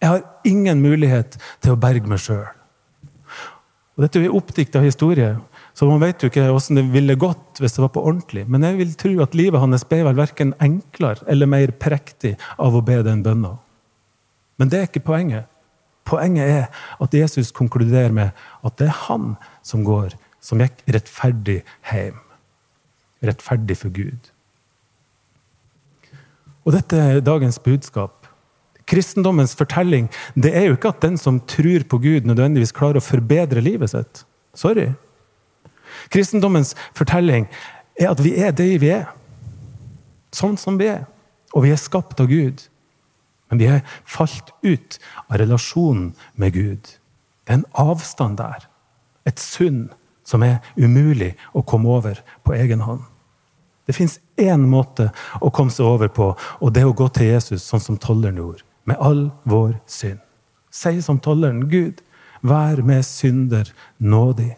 Jeg 0.00 0.08
har 0.08 0.24
ingen 0.44 0.82
mulighet 0.82 1.38
til 1.64 1.72
å 1.72 1.80
berge 1.80 2.08
meg 2.08 2.20
sjøl. 2.20 2.44
Dette 3.96 4.20
er 4.20 4.34
oppdikta 4.36 4.82
historie. 4.84 5.38
Så 5.76 5.84
man 5.84 6.00
vet 6.00 6.22
jo 6.24 6.30
ikke 6.30 6.46
hvordan 6.48 6.78
det 6.78 6.86
ville 6.94 7.18
gått 7.20 7.60
hvis 7.60 7.74
det 7.76 7.82
var 7.82 7.90
på 7.92 8.04
ordentlig. 8.08 8.46
Men 8.48 8.64
jeg 8.64 8.78
vil 8.78 8.94
tro 8.96 9.10
at 9.20 9.34
livet 9.36 9.60
hans 9.60 9.84
ble 9.88 9.98
vel 10.06 10.16
verken 10.16 10.54
enklere 10.62 11.26
eller 11.28 11.50
mer 11.52 11.74
prektig 11.76 12.32
av 12.56 12.78
å 12.78 12.84
be 12.84 13.02
den 13.04 13.20
bønna. 13.26 13.58
Men 14.56 14.72
det 14.72 14.80
er 14.80 14.88
ikke 14.88 15.04
poenget. 15.10 15.50
Poenget 16.08 16.48
er 16.48 16.82
at 17.02 17.18
Jesus 17.18 17.52
konkluderer 17.52 18.14
med 18.14 18.32
at 18.64 18.78
det 18.80 18.88
er 18.88 19.02
han 19.04 19.34
som 19.66 19.84
går, 19.84 20.16
som 20.40 20.64
gikk 20.64 20.80
rettferdig 20.96 21.60
hjem. 21.90 22.22
Rettferdig 23.26 23.76
for 23.76 23.92
Gud. 23.92 24.32
Og 26.64 26.72
dette 26.72 26.96
er 26.98 27.24
dagens 27.24 27.60
budskap. 27.62 28.30
Kristendommens 28.88 29.52
fortelling 29.58 30.08
det 30.38 30.54
er 30.56 30.70
jo 30.70 30.76
ikke 30.78 30.94
at 30.94 31.04
den 31.04 31.18
som 31.20 31.42
tror 31.44 31.84
på 31.90 32.00
Gud, 32.00 32.24
nødvendigvis 32.24 32.72
klarer 32.72 33.02
å 33.02 33.04
forbedre 33.04 33.60
livet 33.60 33.92
sitt. 33.92 34.24
Sorry. 34.56 34.94
Kristendommens 36.12 36.74
fortelling 36.94 37.48
er 37.98 38.12
at 38.12 38.22
vi 38.24 38.34
er 38.40 38.54
det 38.56 38.70
vi 38.82 38.92
er. 38.94 39.08
Sånn 40.34 40.56
som 40.60 40.78
vi 40.80 40.90
er. 40.92 41.04
Og 41.54 41.64
vi 41.64 41.72
er 41.72 41.80
skapt 41.80 42.20
av 42.20 42.28
Gud. 42.30 42.66
Men 43.50 43.62
vi 43.62 43.68
er 43.70 43.84
falt 44.04 44.52
ut 44.66 44.98
av 45.28 45.38
relasjonen 45.40 46.10
med 46.34 46.56
Gud. 46.56 46.96
Det 47.46 47.54
er 47.54 47.60
en 47.60 47.68
avstand 47.78 48.40
der. 48.40 48.66
Et 49.26 49.40
sunn 49.40 49.86
som 50.26 50.42
er 50.42 50.58
umulig 50.76 51.34
å 51.54 51.62
komme 51.62 51.90
over 51.94 52.20
på 52.44 52.56
egen 52.58 52.82
hånd. 52.82 53.04
Det 53.86 53.94
fins 53.94 54.18
én 54.34 54.66
måte 54.66 55.12
å 55.38 55.52
komme 55.54 55.70
seg 55.70 55.86
over 55.86 56.10
på, 56.10 56.32
og 56.34 56.72
det 56.74 56.82
er 56.82 56.90
å 56.90 56.96
gå 56.96 57.06
til 57.14 57.30
Jesus, 57.30 57.62
sånn 57.62 57.82
som 57.84 57.98
tolleren 58.02 58.40
gjorde. 58.40 58.66
Med 58.86 58.98
all 59.02 59.28
vår 59.46 59.76
synd. 59.86 60.18
Si 60.74 60.98
som 61.02 61.20
tolleren, 61.22 61.68
Gud, 61.70 62.02
vær 62.42 62.82
med 62.86 63.06
synder 63.06 63.70
nådig 64.02 64.56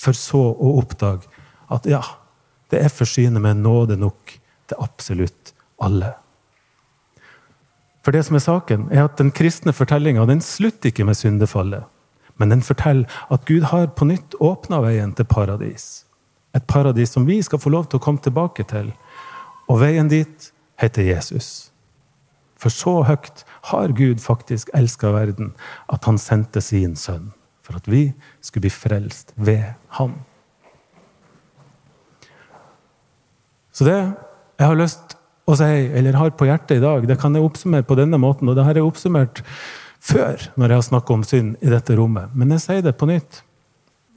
for 0.00 0.16
så 0.16 0.40
å 0.56 0.74
oppdage 0.80 1.28
at 1.70 1.86
ja, 1.88 2.00
det 2.72 2.80
er 2.80 2.92
forsynet 2.92 3.42
med 3.42 3.62
nåde 3.64 3.98
nok 4.00 4.34
til 4.70 4.82
absolutt 4.82 5.52
alle. 5.82 6.14
For 8.04 8.16
det 8.16 8.24
som 8.26 8.38
er 8.38 8.44
saken, 8.44 8.88
er 8.94 9.04
at 9.04 9.18
den 9.20 9.32
kristne 9.34 9.74
fortellinga 9.76 10.24
slutter 10.40 10.88
ikke 10.88 11.04
med 11.04 11.18
syndefallet. 11.18 11.84
Men 12.40 12.48
den 12.48 12.62
forteller 12.64 13.10
at 13.28 13.44
Gud 13.44 13.68
har 13.68 13.90
på 13.92 14.08
nytt 14.08 14.34
åpna 14.40 14.80
veien 14.80 15.12
til 15.12 15.28
paradis. 15.28 16.06
Et 16.56 16.66
paradis 16.66 17.12
som 17.12 17.26
vi 17.26 17.42
skal 17.42 17.60
få 17.60 17.70
lov 17.70 17.90
til 17.90 18.00
å 18.00 18.04
komme 18.04 18.22
tilbake 18.24 18.64
til. 18.64 18.94
Og 19.68 19.82
veien 19.82 20.08
dit 20.08 20.48
heter 20.80 21.04
Jesus. 21.04 21.70
For 22.56 22.72
så 22.72 23.02
høyt 23.04 23.44
har 23.68 23.92
Gud 23.92 24.24
faktisk 24.24 24.72
elska 24.74 25.12
verden 25.12 25.52
at 25.92 26.08
han 26.08 26.18
sendte 26.18 26.64
sin 26.64 26.96
sønn 26.96 27.30
for 27.70 27.78
at 27.78 27.88
vi 27.90 28.10
skulle 28.42 28.66
bli 28.66 28.74
frelst 28.74 29.30
ved 29.38 29.62
Han. 30.00 30.16
Så 33.70 33.86
det 33.86 33.96
jeg 34.60 34.66
har 34.68 34.76
lyst 34.76 35.14
å 35.48 35.54
si, 35.56 35.68
eller 35.96 36.18
har 36.18 36.34
på 36.36 36.48
hjertet 36.48 36.76
i 36.76 36.82
dag, 36.82 37.06
det 37.08 37.16
kan 37.22 37.34
jeg 37.34 37.46
oppsummere 37.46 37.86
på 37.86 37.96
denne 37.96 38.18
måten. 38.20 38.50
Og 38.50 38.58
det 38.58 38.66
har 38.66 38.76
jeg 38.76 38.84
oppsummert 38.84 39.40
før 40.00 40.42
når 40.60 40.66
jeg 40.66 40.80
har 40.80 40.86
snakka 40.90 41.14
om 41.14 41.24
synd 41.26 41.54
i 41.64 41.72
dette 41.72 41.96
rommet, 41.96 42.34
men 42.34 42.52
jeg 42.56 42.64
sier 42.66 42.84
det 42.84 42.96
på 43.00 43.08
nytt. 43.08 43.40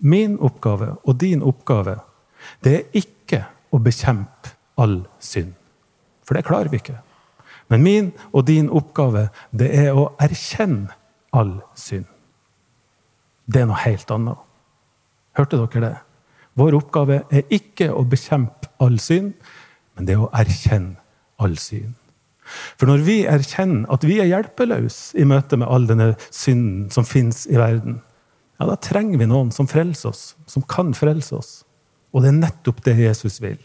Min 0.03 0.35
oppgave 0.43 0.97
og 0.99 1.17
din 1.21 1.43
oppgave, 1.45 1.99
det 2.65 2.73
er 2.75 2.99
ikke 2.99 3.43
å 3.71 3.79
bekjempe 3.83 4.51
all 4.81 5.03
synd. 5.23 5.53
For 6.27 6.35
det 6.35 6.47
klarer 6.47 6.71
vi 6.71 6.81
ikke. 6.81 6.99
Men 7.71 7.83
min 7.85 8.09
og 8.31 8.47
din 8.49 8.67
oppgave, 8.67 9.29
det 9.55 9.71
er 9.79 9.95
å 9.95 10.09
erkjenne 10.21 10.91
all 11.33 11.61
synd. 11.79 12.12
Det 13.45 13.61
er 13.61 13.67
noe 13.69 13.81
helt 13.83 14.11
annet. 14.13 14.39
Hørte 15.37 15.59
dere 15.59 15.83
det? 15.83 15.95
Vår 16.59 16.77
oppgave 16.77 17.23
er 17.33 17.49
ikke 17.53 17.89
å 17.93 18.03
bekjempe 18.05 18.69
all 18.83 18.99
synd, 19.01 19.33
men 19.97 20.07
det 20.07 20.15
er 20.15 20.23
å 20.23 20.31
erkjenne 20.37 21.01
all 21.41 21.57
synd. 21.57 21.95
For 22.77 22.89
når 22.89 23.03
vi 23.07 23.17
erkjenner 23.29 23.89
at 23.93 24.05
vi 24.05 24.19
er 24.21 24.29
hjelpeløse 24.29 25.17
i 25.17 25.25
møte 25.27 25.57
med 25.57 25.69
all 25.71 25.87
denne 25.89 26.11
synden 26.27 26.89
som 26.93 27.07
fins 27.07 27.45
i 27.49 27.57
verden, 27.57 28.01
ja, 28.59 28.67
da 28.69 28.77
trenger 28.77 29.19
vi 29.19 29.27
noen 29.29 29.49
som 29.55 29.67
frelser 29.67 30.11
oss, 30.11 30.23
som 30.45 30.65
kan 30.69 30.93
frelse 30.95 31.35
oss. 31.35 31.53
Og 32.13 32.21
det 32.21 32.29
er 32.29 32.41
nettopp 32.43 32.83
det 32.85 32.99
Jesus 32.99 33.39
vil. 33.41 33.57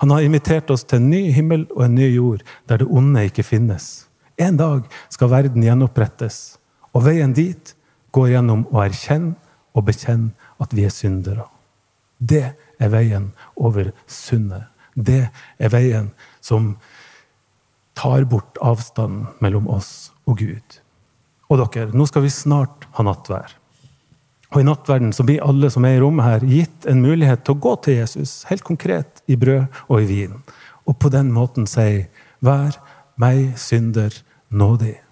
Han 0.00 0.14
har 0.14 0.24
invitert 0.24 0.70
oss 0.72 0.86
til 0.88 1.02
en 1.02 1.10
ny 1.12 1.28
himmel 1.34 1.66
og 1.74 1.84
en 1.86 1.96
ny 1.98 2.08
jord, 2.14 2.44
der 2.70 2.80
det 2.80 2.88
onde 2.88 3.26
ikke 3.28 3.44
finnes. 3.46 4.06
En 4.40 4.56
dag 4.58 4.86
skal 5.12 5.30
verden 5.30 5.64
gjenopprettes, 5.64 6.56
og 6.94 7.04
veien 7.06 7.34
dit 7.36 7.74
går 8.14 8.34
gjennom 8.34 8.64
å 8.70 8.82
erkjenne 8.84 9.34
og 9.74 9.88
bekjenne 9.88 10.32
at 10.62 10.74
vi 10.76 10.86
er 10.86 10.94
syndere. 10.94 11.48
Det 12.18 12.54
er 12.78 12.92
veien 12.92 13.32
over 13.56 13.90
sundet. 14.06 14.70
Det 14.94 15.26
er 15.58 15.72
veien 15.74 16.12
som 16.44 16.76
tar 17.98 18.26
bort 18.30 18.58
avstanden 18.62 19.26
mellom 19.42 19.66
oss 19.70 20.12
og 20.30 20.38
Gud. 20.42 20.78
Og 21.50 21.60
dere, 21.60 21.90
nå 21.94 22.06
skal 22.08 22.24
vi 22.24 22.32
snart 22.32 22.86
ha 22.96 23.04
nattvær. 23.06 23.52
Og 24.54 24.60
I 24.62 24.66
nattverden 24.68 25.10
så 25.14 25.24
blir 25.26 25.42
alle 25.42 25.66
som 25.74 25.84
er 25.86 25.96
i 25.96 26.02
rommet 26.02 26.26
her, 26.28 26.44
gitt 26.46 26.86
en 26.86 27.02
mulighet 27.02 27.42
til 27.42 27.56
å 27.56 27.62
gå 27.64 27.72
til 27.82 27.98
Jesus, 27.98 28.44
helt 28.46 28.62
konkret 28.66 29.24
i 29.26 29.34
brød 29.38 29.66
og 29.88 29.96
i 29.98 30.06
vin. 30.06 30.36
Og 30.86 30.98
på 31.02 31.10
den 31.10 31.32
måten 31.34 31.66
si, 31.66 32.06
'Vær 32.42 32.78
meg 33.16 33.58
synder 33.58 34.14
nådig'. 34.52 35.03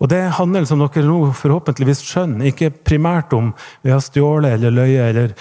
Og 0.00 0.08
Det 0.08 0.22
handler, 0.38 0.64
som 0.64 0.82
dere 0.82 1.06
nå 1.06 1.32
forhåpentligvis 1.32 2.04
skjønner, 2.06 2.50
ikke 2.50 2.70
primært 2.70 3.32
om 3.32 3.52
vi 3.82 3.90
har 3.90 4.04
stjålet 4.04 4.58
eller 4.58 4.74
løyet 4.74 5.08
eller 5.08 5.34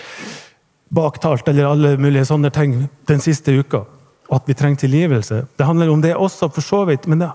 baktalt 0.95 1.47
eller 1.47 1.67
alle 1.67 1.97
mulige 1.97 2.25
sånne 2.25 2.51
ting 2.54 2.86
den 3.10 3.23
siste 3.23 3.51
uka 3.51 3.86
og 4.30 4.39
at 4.39 4.47
vi 4.49 4.56
trenger 4.58 4.86
tilgivelse. 4.86 5.45
Det 5.58 5.65
handler 5.65 5.89
om 5.89 6.01
det 6.01 6.15
også, 6.15 6.49
for 6.49 6.62
så 6.62 6.86
vidt, 6.86 7.08
men 7.08 7.19
det 7.19 7.32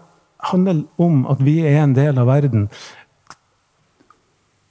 handler 0.51 0.83
om 0.99 1.27
at 1.31 1.45
vi 1.45 1.61
er 1.67 1.83
en 1.83 1.95
del 1.95 2.19
av 2.19 2.27
verden 2.27 2.69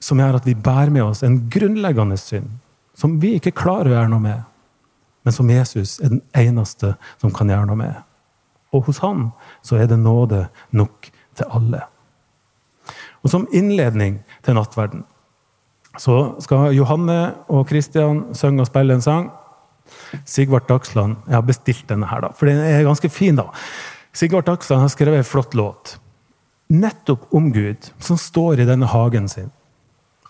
som 0.00 0.20
gjør 0.20 0.40
at 0.40 0.46
vi 0.48 0.56
bærer 0.56 0.90
med 0.90 1.04
oss 1.04 1.22
en 1.22 1.42
grunnleggende 1.52 2.16
synd, 2.20 2.48
som 2.96 3.18
vi 3.20 3.34
ikke 3.36 3.54
klarer 3.56 3.90
å 3.90 3.94
gjøre 3.94 4.12
noe 4.12 4.24
med, 4.24 4.42
men 5.24 5.36
som 5.36 5.50
Jesus 5.50 5.98
er 6.00 6.14
den 6.14 6.22
eneste 6.36 6.94
som 7.20 7.32
kan 7.32 7.48
gjøre 7.52 7.68
noe 7.68 7.80
med. 7.80 7.96
Og 8.72 8.86
hos 8.88 9.00
han 9.04 9.30
så 9.66 9.80
er 9.80 9.88
det 9.90 10.00
nåde 10.00 10.46
nok 10.76 11.10
til 11.36 11.48
alle. 11.50 11.84
Og 13.22 13.30
Som 13.30 13.48
innledning 13.52 14.20
til 14.42 14.54
nattverden 14.54 15.04
så 15.98 16.36
skal 16.38 16.70
Johanne 16.72 17.34
og 17.50 17.66
Kristian 17.66 18.28
synge 18.38 18.62
og 18.62 18.68
spille 18.70 18.94
en 18.94 19.02
sang 19.02 19.30
Sigvart 20.22 20.68
Dagsland 20.68 21.16
Jeg 21.26 21.34
har 21.34 21.42
bestilt 21.42 21.88
denne 21.90 22.06
her, 22.06 22.20
da, 22.22 22.28
for 22.30 22.46
den 22.46 22.60
er 22.62 22.84
ganske 22.86 23.08
fin. 23.10 23.36
da. 23.36 23.50
Sigvart 24.14 24.46
Dagsland 24.46 24.80
har 24.80 24.92
skrevet 24.92 25.18
en 25.18 25.26
flott 25.26 25.54
låt 25.54 25.98
nettopp 26.70 27.34
om 27.34 27.50
Gud, 27.52 27.90
som 27.98 28.18
står 28.18 28.62
i 28.62 28.66
denne 28.68 28.86
hagen 28.86 29.26
sin. 29.28 29.50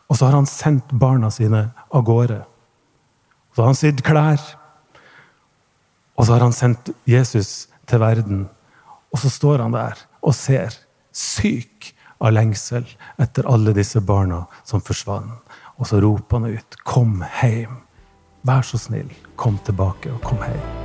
Og 0.09 0.17
så 0.17 0.27
har 0.27 0.39
han 0.39 0.49
sendt 0.49 0.91
barna 0.97 1.31
sine 1.31 1.67
av 1.93 2.05
gårde. 2.07 2.41
Så 3.55 3.63
har 3.63 3.71
han 3.71 3.79
sydd 3.79 4.01
klær. 4.07 4.41
Og 6.17 6.27
så 6.27 6.33
har 6.35 6.47
han 6.47 6.57
sendt 6.57 6.91
Jesus 7.09 7.69
til 7.89 8.01
verden. 8.01 8.47
Og 9.13 9.21
så 9.21 9.31
står 9.31 9.63
han 9.65 9.77
der 9.77 10.01
og 10.21 10.35
ser, 10.37 10.75
syk 11.13 11.93
av 12.21 12.35
lengsel 12.37 12.87
etter 13.21 13.49
alle 13.49 13.73
disse 13.77 14.01
barna 14.01 14.45
som 14.65 14.83
forsvant. 14.85 15.41
Og 15.81 15.89
så 15.89 16.01
roper 16.01 16.39
han 16.39 16.51
ut 16.57 16.77
'Kom 16.85 17.25
hjem'. 17.41 17.81
Vær 18.45 18.63
så 18.63 18.79
snill, 18.79 19.11
kom 19.37 19.59
tilbake 19.65 20.13
og 20.13 20.23
kom 20.23 20.39
hjem. 20.39 20.81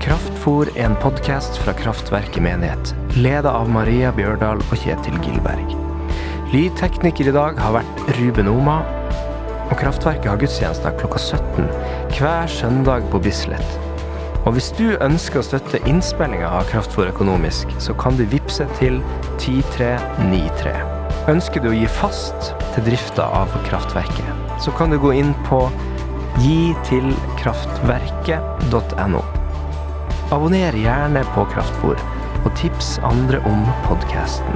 Kraftfor 0.00 0.68
er 0.76 0.86
en 0.86 0.96
podkast 0.96 1.58
fra 1.58 1.72
Kraftverket 1.72 2.42
menighet, 2.42 2.94
leda 3.16 3.48
av 3.48 3.68
Maria 3.68 4.10
Bjørdal 4.12 4.58
og 4.58 4.76
Kjetil 4.76 5.18
Gilberg. 5.22 5.76
Lydtekniker 6.52 7.28
i 7.28 7.32
dag 7.32 7.56
har 7.56 7.72
vært 7.72 8.02
Ruben 8.18 8.48
Oma, 8.48 8.80
og 9.70 9.78
Kraftverket 9.78 10.26
har 10.26 10.36
gudstjenester 10.36 10.98
klokka 10.98 11.18
17 11.18 11.68
hver 12.18 12.46
søndag 12.46 13.08
på 13.10 13.22
Bislett. 13.22 13.91
Og 14.42 14.56
hvis 14.56 14.72
du 14.74 14.96
ønsker 14.98 15.38
å 15.38 15.44
støtte 15.46 15.78
innspillinga 15.86 16.48
av 16.50 16.66
Kraftfor 16.70 17.06
økonomisk, 17.12 17.70
så 17.78 17.94
kan 17.94 18.16
du 18.18 18.24
vippse 18.26 18.66
til 18.80 18.98
10393. 19.38 20.74
Ønsker 21.30 21.60
du 21.62 21.68
å 21.70 21.74
gi 21.76 21.86
fast 21.86 22.50
til 22.74 22.82
drifta 22.88 23.22
av 23.38 23.46
kraftverket, 23.68 24.26
så 24.64 24.70
kan 24.74 24.90
du 24.90 24.98
gå 24.98 25.12
inn 25.20 25.34
på 25.46 25.70
gitilkraftverket.no. 26.42 29.22
Abonner 30.34 30.74
gjerne 30.74 31.22
på 31.36 31.42
Kraftfôr, 31.52 31.98
og 32.42 32.50
tips 32.58 32.98
andre 33.06 33.38
om 33.46 33.62
podkasten. 33.86 34.54